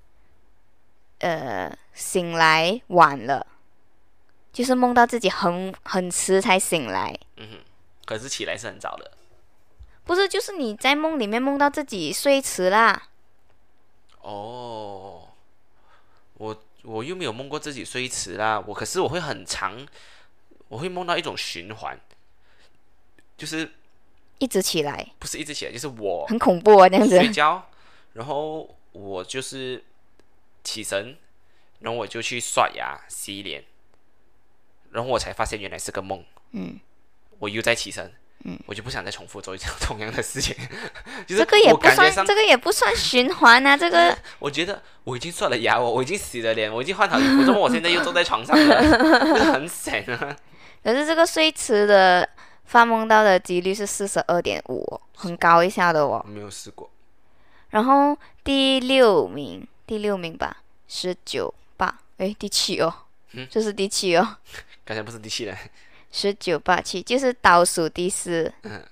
[1.20, 3.46] 呃醒来晚了，
[4.54, 7.18] 就是梦到自己很很迟才醒来。
[7.38, 7.58] 嗯哼，
[8.06, 9.12] 可是起来是很早的。
[10.04, 13.10] 不是，就是你在梦里面梦到自己睡迟啦。
[14.22, 15.11] 哦，
[16.42, 19.88] 我我又没有梦过自己睡迟啦，我可是我会很长，
[20.70, 22.00] 我会梦到一种循环，
[23.38, 23.72] 就是
[24.40, 27.16] 一直起来，不是一直起来，就是我很恐怖啊，这样子。
[27.16, 27.70] 睡觉，
[28.14, 29.84] 然后我就是
[30.64, 31.16] 起身，
[31.82, 33.64] 然后我就去刷牙、洗脸，
[34.90, 36.80] 然后我才发现原来是个梦，嗯，
[37.38, 38.12] 我又在起身，
[38.44, 40.56] 嗯，我就不想再重复做一样同样的事情，
[41.28, 48.82] 就是这个也不算，这个也不算循环啊， 这个我觉得我已经刷了牙，我我已经洗了脸，我已经换好衣服，怎么我现在又坐在床上了？
[48.82, 50.36] 就 是很省啊！
[50.84, 52.28] 可是这个睡迟的
[52.66, 56.26] 发梦到的几率是四十二点五，很高一下的哦。
[56.28, 56.90] 没有试过，
[57.70, 60.58] 然后第六名，第六名吧，
[60.88, 62.92] 十九八，诶，第七哦，
[63.34, 63.48] 嗯？
[63.52, 64.38] 这是第七哦，
[64.84, 65.56] 刚才不是第七人，
[66.12, 68.84] 十九八七就是倒数第四，嗯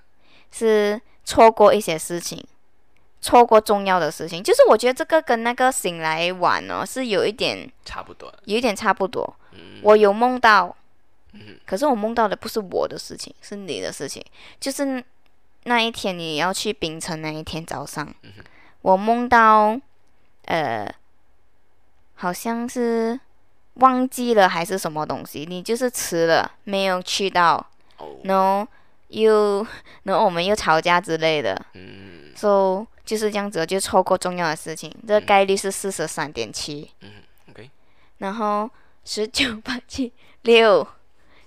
[0.51, 2.43] 是错过一些事情，
[3.21, 4.41] 错过重要的事情。
[4.41, 8.33] 就是我觉得这个跟那个醒来晚哦是有一点，差不多。
[8.45, 9.35] 有一点差不多。
[9.51, 10.75] 嗯我有梦到，
[11.33, 14.23] 嗯可是我梦到的不是我的事情，是你的事情。
[14.59, 15.03] 就是
[15.63, 18.31] 那一天你要去槟城那一天早上，嗯
[18.81, 19.77] 我梦到，
[20.45, 20.89] 呃，
[22.15, 23.19] 好像是
[23.79, 27.55] 忘记了还是什么东西，你就是迟了，没有去到，
[27.97, 28.67] 哦，然后
[29.09, 29.65] 又，
[30.03, 35.25] 然后我们又吵架之类的嗯，so 就是这样子，就错过重要的事情，这个嗯。
[35.25, 36.91] 概率是四十三点七。
[37.01, 37.09] 嗯
[37.49, 37.69] ，OK，
[38.19, 38.69] 然后
[39.03, 40.87] 十九八七六，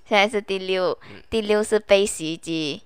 [0.08, 1.22] 现在是第六，嗯。
[1.30, 2.82] 第六是被袭击，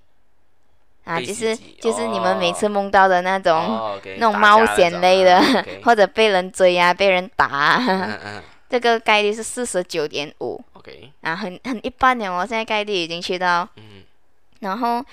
[1.05, 5.41] 啊，就是就是你们每哦次梦到的那种、哦那种冒险类的，
[5.83, 14.03] 或者被人追啊，被人打、啊，嗯嗯这个概率是四十九点五，OK，啊，很很一般的哦，现在概率已经去到，嗯。
[14.59, 15.05] 然后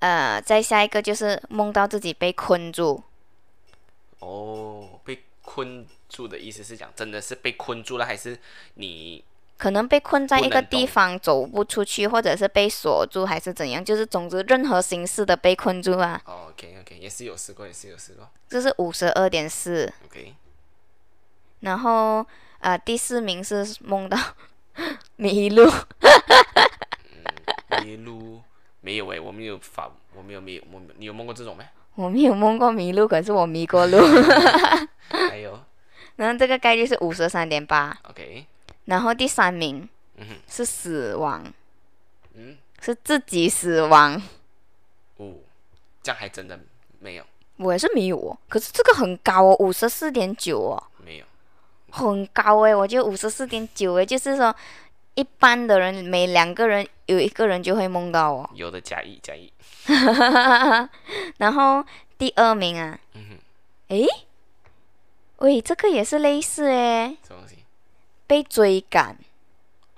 [0.00, 3.02] 呃，再下一个就是梦到自己被困住，
[4.18, 8.38] 哦，被困住的意思是讲真的是被困住了，还是
[8.74, 9.24] 你
[9.56, 16.20] 可能被困在一个地方走不出去，或者是被锁住，还是怎样，就是总之任何形式的被困住啊。
[16.26, 18.28] 哦，OK OK，也是有试过，也是有试过。
[18.46, 20.34] 这是五十二点四，，OK，
[21.60, 22.26] 然后
[22.64, 24.16] 呃第四名是梦到
[25.16, 25.70] 迷路，
[27.84, 28.40] 迷路
[28.80, 31.62] 没有诶，我没有发，我没有没有，我你有梦过这种没？
[31.94, 33.98] 我没有梦过迷路，可是我迷过路，
[35.28, 35.60] 还有
[36.16, 38.46] 然后这个概率是五十三点八，，OK，
[38.86, 39.86] 然后第三名
[40.48, 41.44] 是死亡，
[42.32, 44.14] 嗯，是自己死亡，
[45.18, 45.34] 哦，
[46.02, 46.58] 这样还真的
[46.98, 47.24] 没有，
[47.58, 50.82] 我也是没有哦，可是这个很高哦，五十四点九哦，
[51.94, 54.54] 很高诶，我觉得五十四点九诶，就是说
[55.14, 58.50] 一般的人每两个人有一个人就会梦到哦。
[58.54, 59.52] 有的加一加一，
[61.38, 61.84] 然后
[62.18, 63.38] 第二名啊，嗯哼，
[63.96, 64.06] 诶，
[65.38, 67.58] 喂，这个也是类似诶，什么东西？
[68.26, 69.16] 被追赶。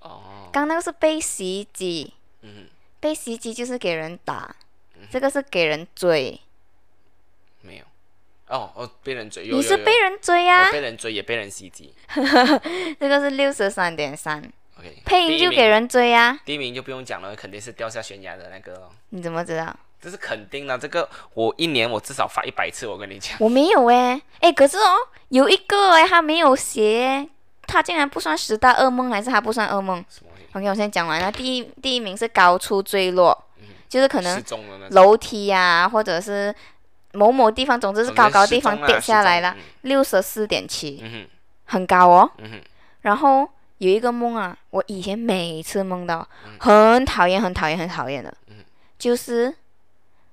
[0.02, 2.12] 哦，刚那个是被袭击，
[2.42, 2.66] 嗯
[3.00, 4.54] 被袭击就是给人打，
[5.10, 6.38] 这个是给人追。
[8.48, 11.92] 哦哦，被人追，有你是被人追啊，被人追也被人袭击。
[13.00, 14.38] 这个是六十三点三
[14.78, 18.92] ，OK，配音就给人追啊，第一名就不用讲了，肯定是掉下悬崖的那个咯。
[19.10, 19.74] 你怎么知道？
[20.00, 23.36] 这是肯定的，这个我一年我至少发一百次，我跟你讲。
[23.40, 24.94] 我没有诶，诶，可是哦，
[25.30, 27.26] 有一个诶，他没有写，
[27.66, 30.04] 他竟然不算十大噩梦，还是他不算噩梦
[30.52, 31.32] ？？OK，我先讲完了。
[31.32, 33.36] 第一第一名是高处坠落，
[33.88, 34.40] 就是可能
[34.90, 36.54] 楼梯呀、或者是
[37.16, 41.26] 某某地方，总之是高高地方跌下来了，六十四点七，嗯，
[41.64, 42.30] 很高哦。
[42.38, 42.60] 嗯，
[43.00, 43.48] 然后
[43.78, 46.56] 有一个梦啊，我以前每次梦到，嗯。
[46.58, 48.56] 很讨厌、很讨厌、很讨厌的，嗯。
[48.98, 49.54] 就是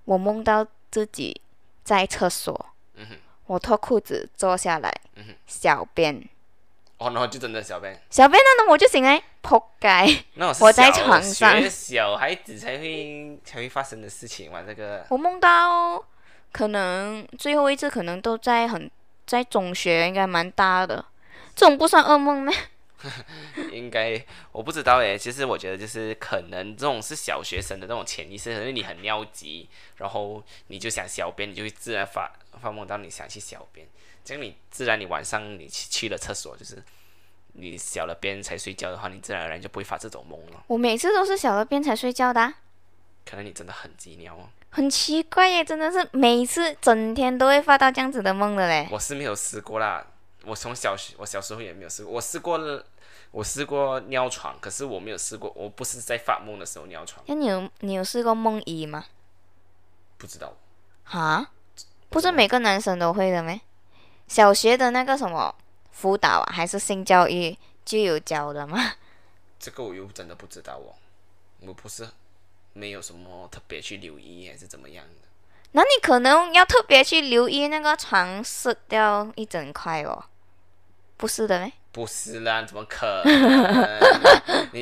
[0.05, 1.39] 我梦到自己
[1.83, 2.65] 在厕所，
[2.95, 3.15] 嗯哼，
[3.47, 5.35] 我脱裤子坐下来，嗯哼。
[5.45, 6.15] 小便，
[6.97, 11.59] 哦，然后就真的小便，小便那那，我就醒来，扑街，那我在小床上。
[11.59, 15.05] 学小孩子才会才会发生的事情嘛，这个。
[15.09, 16.03] 我梦到
[16.53, 18.89] 可能最后一次可能都在很
[19.27, 21.03] 在中学，应该蛮大的，
[21.55, 22.55] 这种不算噩梦咩？
[23.73, 24.23] 应该
[24.53, 25.17] 我不知道诶。
[25.17, 29.67] 其实我觉得就是可能这种是小学生的这种潜意识，因为你很尿急，
[29.97, 32.31] 然后你就想小便，你就会自然发
[32.61, 33.85] 发梦到你想去小便，
[34.23, 36.81] 这样你自然你晚上你去去了厕所，就是
[37.53, 40.63] 你小了便才睡觉的话，你自然而然就不会发这种梦了。
[40.67, 42.53] 我每次都是小了便才睡觉的啊、
[43.25, 44.47] 可能你真的很急尿哦。
[44.75, 48.87] 很奇怪耶，真的是每次整天都会发到这样子的梦的嘞。
[48.91, 50.03] 我是没有试过啦，
[50.45, 52.83] 我从小学我小时候也没有试过，我试过了，
[53.29, 59.05] 我试过尿床，可是我没有试过，我不是在发梦的时候尿床，那你有你有试过梦遗吗？
[60.17, 60.51] 不知道。
[61.03, 61.47] 哈，
[62.09, 63.61] 不是每个男生都会的咩？
[64.27, 65.53] 小学的那个什么
[65.91, 67.55] 辅导啊，还是性教育
[67.85, 68.93] 就有教的吗？
[69.59, 70.95] 这个我又真的不知道哦，
[71.59, 72.07] 我不是
[72.73, 75.27] 没有什么特别去留意还是怎么样的。
[75.71, 80.23] 那你可能要特别去留意那个床湿掉一整块哦，
[81.17, 81.71] 不是的咩？
[81.91, 83.99] 不是啦，怎么可能？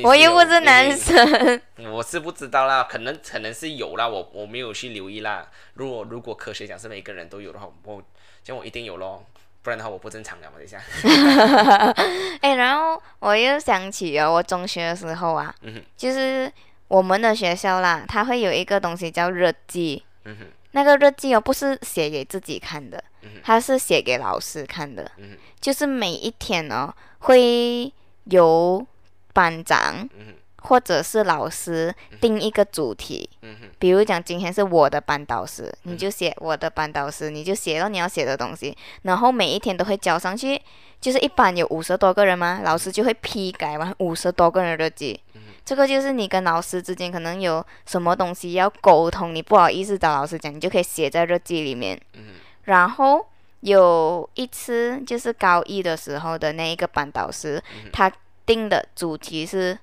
[0.02, 1.60] 我又不是男生，
[1.90, 5.46] 我是不知道啦，可能可能是有啦，我我没有去留意啦。
[5.74, 8.02] 如果如果科学讲是每个人都有的话，我
[8.42, 9.24] 这样我一定有咯，
[9.62, 10.56] 不然的话我不正常了嘛。
[10.56, 10.80] 等一下，
[12.40, 16.50] 哎，然后我又想起哦，我中学的时候啊，嗯就是
[16.92, 20.46] 我们的学校啦，它会有一个东西叫日记，嗯哼。
[20.72, 23.02] 那个日记哦，不是写给自己看的
[23.42, 25.10] 它是写给老师看的。
[25.16, 27.90] 嗯就是每一天哦，会
[28.24, 28.86] 由
[29.32, 40.60] 班长嗯或者是老师定一个主题，嗯比如讲今天是我的班导师，你就写我的班导师，你就写了你要写的东西，然后每一天都会交上去。
[41.00, 45.18] 就是一班有五十多个人嘛，老师就会批改完五十多个人的日记。
[45.64, 52.00] 这个就是你跟老师之间可能有什么东西要沟通，你不好意思找老师讲，你就可以写在日记里面。
[52.14, 52.34] 嗯。
[52.64, 53.24] 然后
[53.60, 57.62] 有一次就是高一的时候的那一个班导师，
[57.92, 58.10] 他
[58.44, 59.78] 定的主题是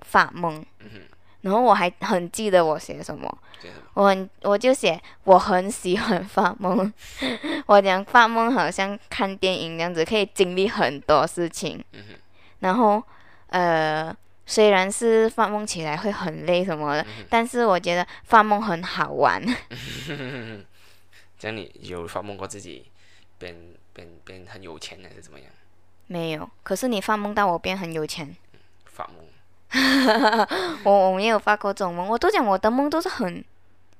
[0.00, 1.00] 发梦，嗯哼，
[1.42, 3.30] 然后我还很记得我写什么，
[3.92, 6.90] 我很我就写我很喜欢发梦，
[7.66, 12.14] 我讲发梦好像看电影这样子，可以经历很多事情，嗯哼。
[12.60, 13.02] 然后
[13.48, 14.14] 呃。
[14.52, 19.42] 虽然是发梦起来会很累什么的，但是我觉得发梦很好玩。
[21.40, 22.84] 这样你有发梦过自己
[23.38, 23.56] 变
[23.94, 25.48] 变变很有钱还是怎么样？
[26.06, 28.36] 没有，可是你发梦到我变很有钱，
[28.84, 29.24] 发梦，
[30.84, 33.42] 我我没有发过这种梦，我都讲我的梦都是很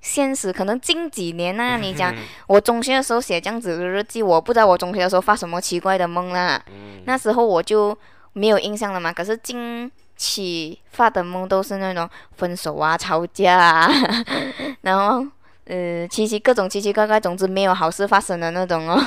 [0.03, 0.53] 现实。
[0.53, 2.15] 可能近几年啊，你讲
[2.47, 6.63] 我中学的时候写这样子的日记，我不知道我中学的时候发什么奇怪的梦啦。
[6.69, 7.97] 嗯那时候我就
[8.35, 9.13] 没有印象了嘛。
[9.13, 9.91] 可是近
[10.23, 13.91] 起发的梦都是那种分手啊、吵架啊，
[14.83, 15.27] 然后
[15.65, 19.05] 呃，奇奇各种奇奇怪怪，总之没有好事发生的那种哦。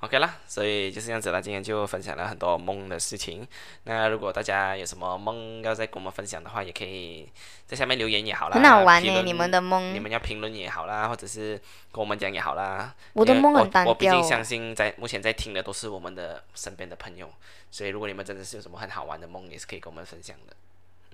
[0.00, 1.40] OK 啦，所以就是这样子啦。
[1.40, 3.46] 今天就分享了很多梦的事情。
[3.82, 7.28] 那如果大家有什么梦要再跟我们分享的话，也可以
[7.66, 8.54] 在下面留言也好啦。
[8.54, 9.98] 很好玩呢，你们的梦你。
[9.98, 11.60] 们要评论也好啦，或者是
[11.90, 12.94] 跟我们讲也好啦。
[13.12, 13.90] 我的梦很单我。
[13.90, 17.28] 我毕竟相信在目前在听的都是我们的身边的朋友，
[17.70, 20.54] 所以如果你们真的是有什么很好玩的梦，也是可以跟我们分享的。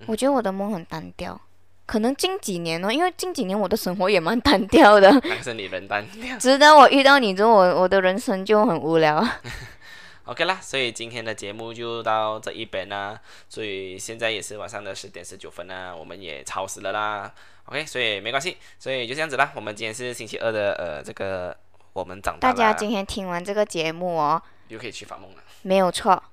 [0.05, 1.41] 我觉得我的梦很单调，
[1.85, 5.09] 可能近几年哦，因为近几年我的生活也蛮单调的。
[5.23, 6.37] 但是你人单调。
[6.37, 9.25] 直到我遇到你之后，我我的人生就很无聊。
[10.25, 13.19] OK 啦，所以今天的节目就到这一边啦。
[13.47, 17.31] 所以现在也是晚上的十点十九分啦，我们也超时了啦。
[17.65, 19.51] OK，所以没关系，所以就这样子啦。
[19.55, 21.55] 我们今天是星期二的呃这个
[21.93, 25.37] 我们长大大家，今天听完这个节目哦，又可以去发梦了。
[25.61, 26.23] 没有错，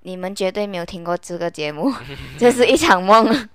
[0.00, 1.92] 你们绝对没有听过这个节目，
[2.38, 3.48] 这是一场梦。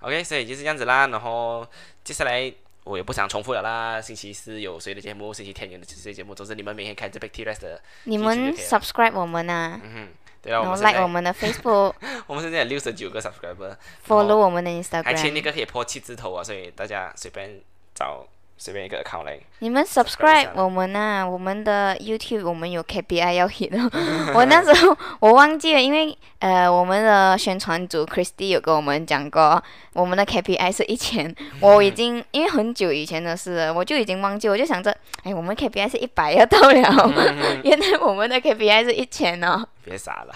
[0.00, 1.06] OK，所以就是这样子啦。
[1.08, 1.66] 然后
[2.04, 2.52] 接下来
[2.84, 4.00] 我也不想重复了啦。
[4.00, 5.34] 星期四有谁的节目？
[5.34, 6.34] 星期天有谁的节目？
[6.34, 7.80] 总之你们每天看这 Big T Rest 的。
[8.04, 10.08] 你们 subscribe 我们啊，嗯
[10.40, 11.92] 对啊，我们现 like 我们的 Facebook，follow
[12.28, 14.70] 我们现在有六十九个 subscriber，follow 我们的
[15.02, 15.42] 还欠那 Instagram。
[15.42, 17.60] 个可以破七字头啊，所以大家随便
[17.94, 18.24] 找
[18.58, 19.38] 随便一个 account 来。
[19.60, 23.90] 你们 subscribe 我们啊，我们的 YouTube 我们有 KPI 要 hit 哦。
[24.34, 29.62] 我那时候我忘记了，因为呃我们的宣传组 Christy 有跟我们讲过，
[29.94, 31.34] 我们的 KPI 是一千。
[31.60, 37.12] 我已经因为很久以前的事了，我就已经忘记，我就想着，哎，我们 KPI 是一百要到了，
[37.64, 39.66] 原来我们的 KPI 是一千哦。
[39.84, 40.34] 别傻了。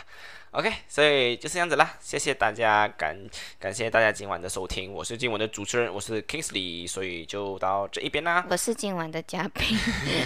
[0.53, 3.19] OK，所以就是这样子啦，谢谢大家，感
[3.59, 8.45] 感谢大家今晚的收听，我是今晚的主持人，我是 Kingsley，所以就到这一边啦。
[8.51, 9.79] 我是今晚的嘉宾，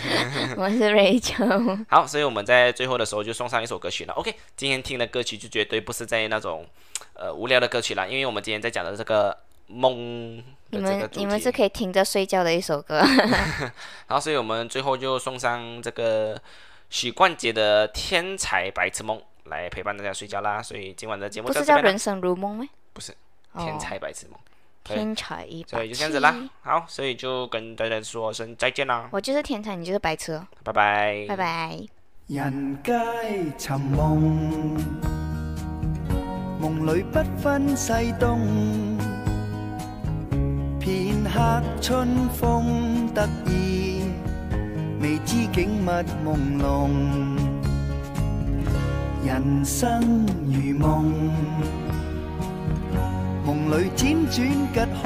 [0.58, 1.86] 我是 Rachel。
[1.88, 4.14] 好，所以我们在最后的时候就送上一首歌曲了。
[4.14, 6.66] OK，今天听的歌曲就绝对不是在那种
[7.14, 9.38] 呃无聊的歌曲啦，因为我们今天在讲的这个
[9.68, 11.52] 梦你们你们是。
[11.52, 13.00] 可以听着睡觉的一首歌。
[14.08, 16.36] 好，所以我们最后就送上这个
[16.90, 20.62] 许冠杰的《天才白痴梦》来陪伴大家睡觉啦。
[20.62, 22.66] 所以今晚的节目不就是叫人生如梦吗？
[22.92, 23.12] 不是
[23.52, 24.38] 哦天才白痴梦。
[24.84, 26.34] 对天才一所百以就这样子啦。
[26.62, 30.46] 好，所以就跟大家说声再见啦，我就是天才，你就是白痴哦。
[30.62, 31.26] 拜拜。
[31.28, 31.80] 拜拜。
[32.28, 32.92] 人皆
[33.58, 34.78] 尋夢，
[36.60, 38.38] 夢裏不分西东。
[40.78, 44.04] 片刻春風得意，
[45.00, 45.90] 未知景物
[46.24, 47.45] 朦朧。
[49.26, 51.04] 人生如夢，
[53.44, 53.98] 夢裏輾
[54.30, 54.36] 轉
[54.72, 55.04] 吉凶。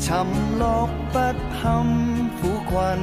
[0.00, 0.26] 沉
[0.58, 1.18] 落不
[1.60, 1.84] 堪
[2.40, 2.98] 苦困。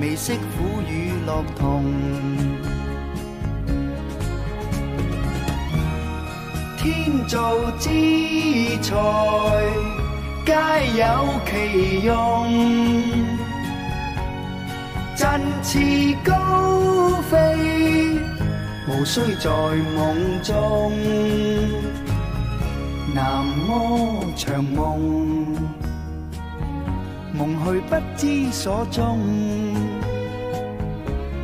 [0.00, 1.84] 未識苦與樂同。
[6.76, 7.88] 天造之
[8.82, 8.92] 材，
[10.44, 10.52] 皆
[10.98, 11.04] 有
[11.46, 13.35] 其用。
[15.16, 18.20] 振翅高飛，
[18.86, 20.92] 無需在夢中。
[23.14, 23.72] 南柯
[24.36, 24.76] 長夢。
[27.34, 29.16] 夢去不知所蹤，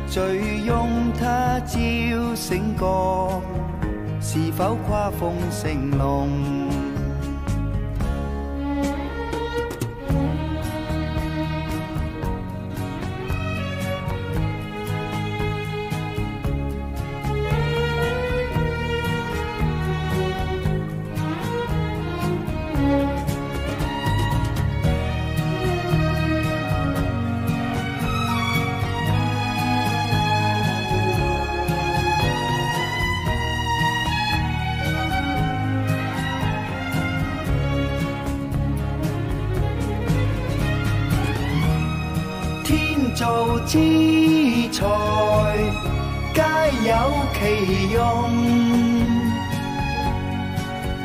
[0.07, 0.21] 醉
[0.65, 2.85] 拥他朝醒覺，
[4.21, 6.29] 是否跨鳳成龍？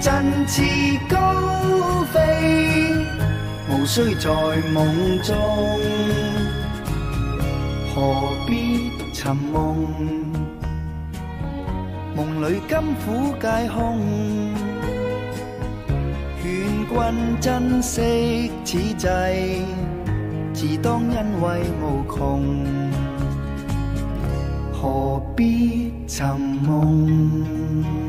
[0.08, 0.62] 振翅
[1.06, 1.18] 高
[2.10, 2.16] 飛，
[3.68, 5.36] 無需在夢中。
[7.94, 9.76] 何必尋夢？
[12.16, 14.00] 夢裏甘苦皆空。
[16.42, 16.46] 勸
[16.88, 19.60] 君珍惜此際。
[20.54, 22.64] 自當因為無窮，
[24.72, 26.34] 何必尋
[26.66, 28.07] 夢？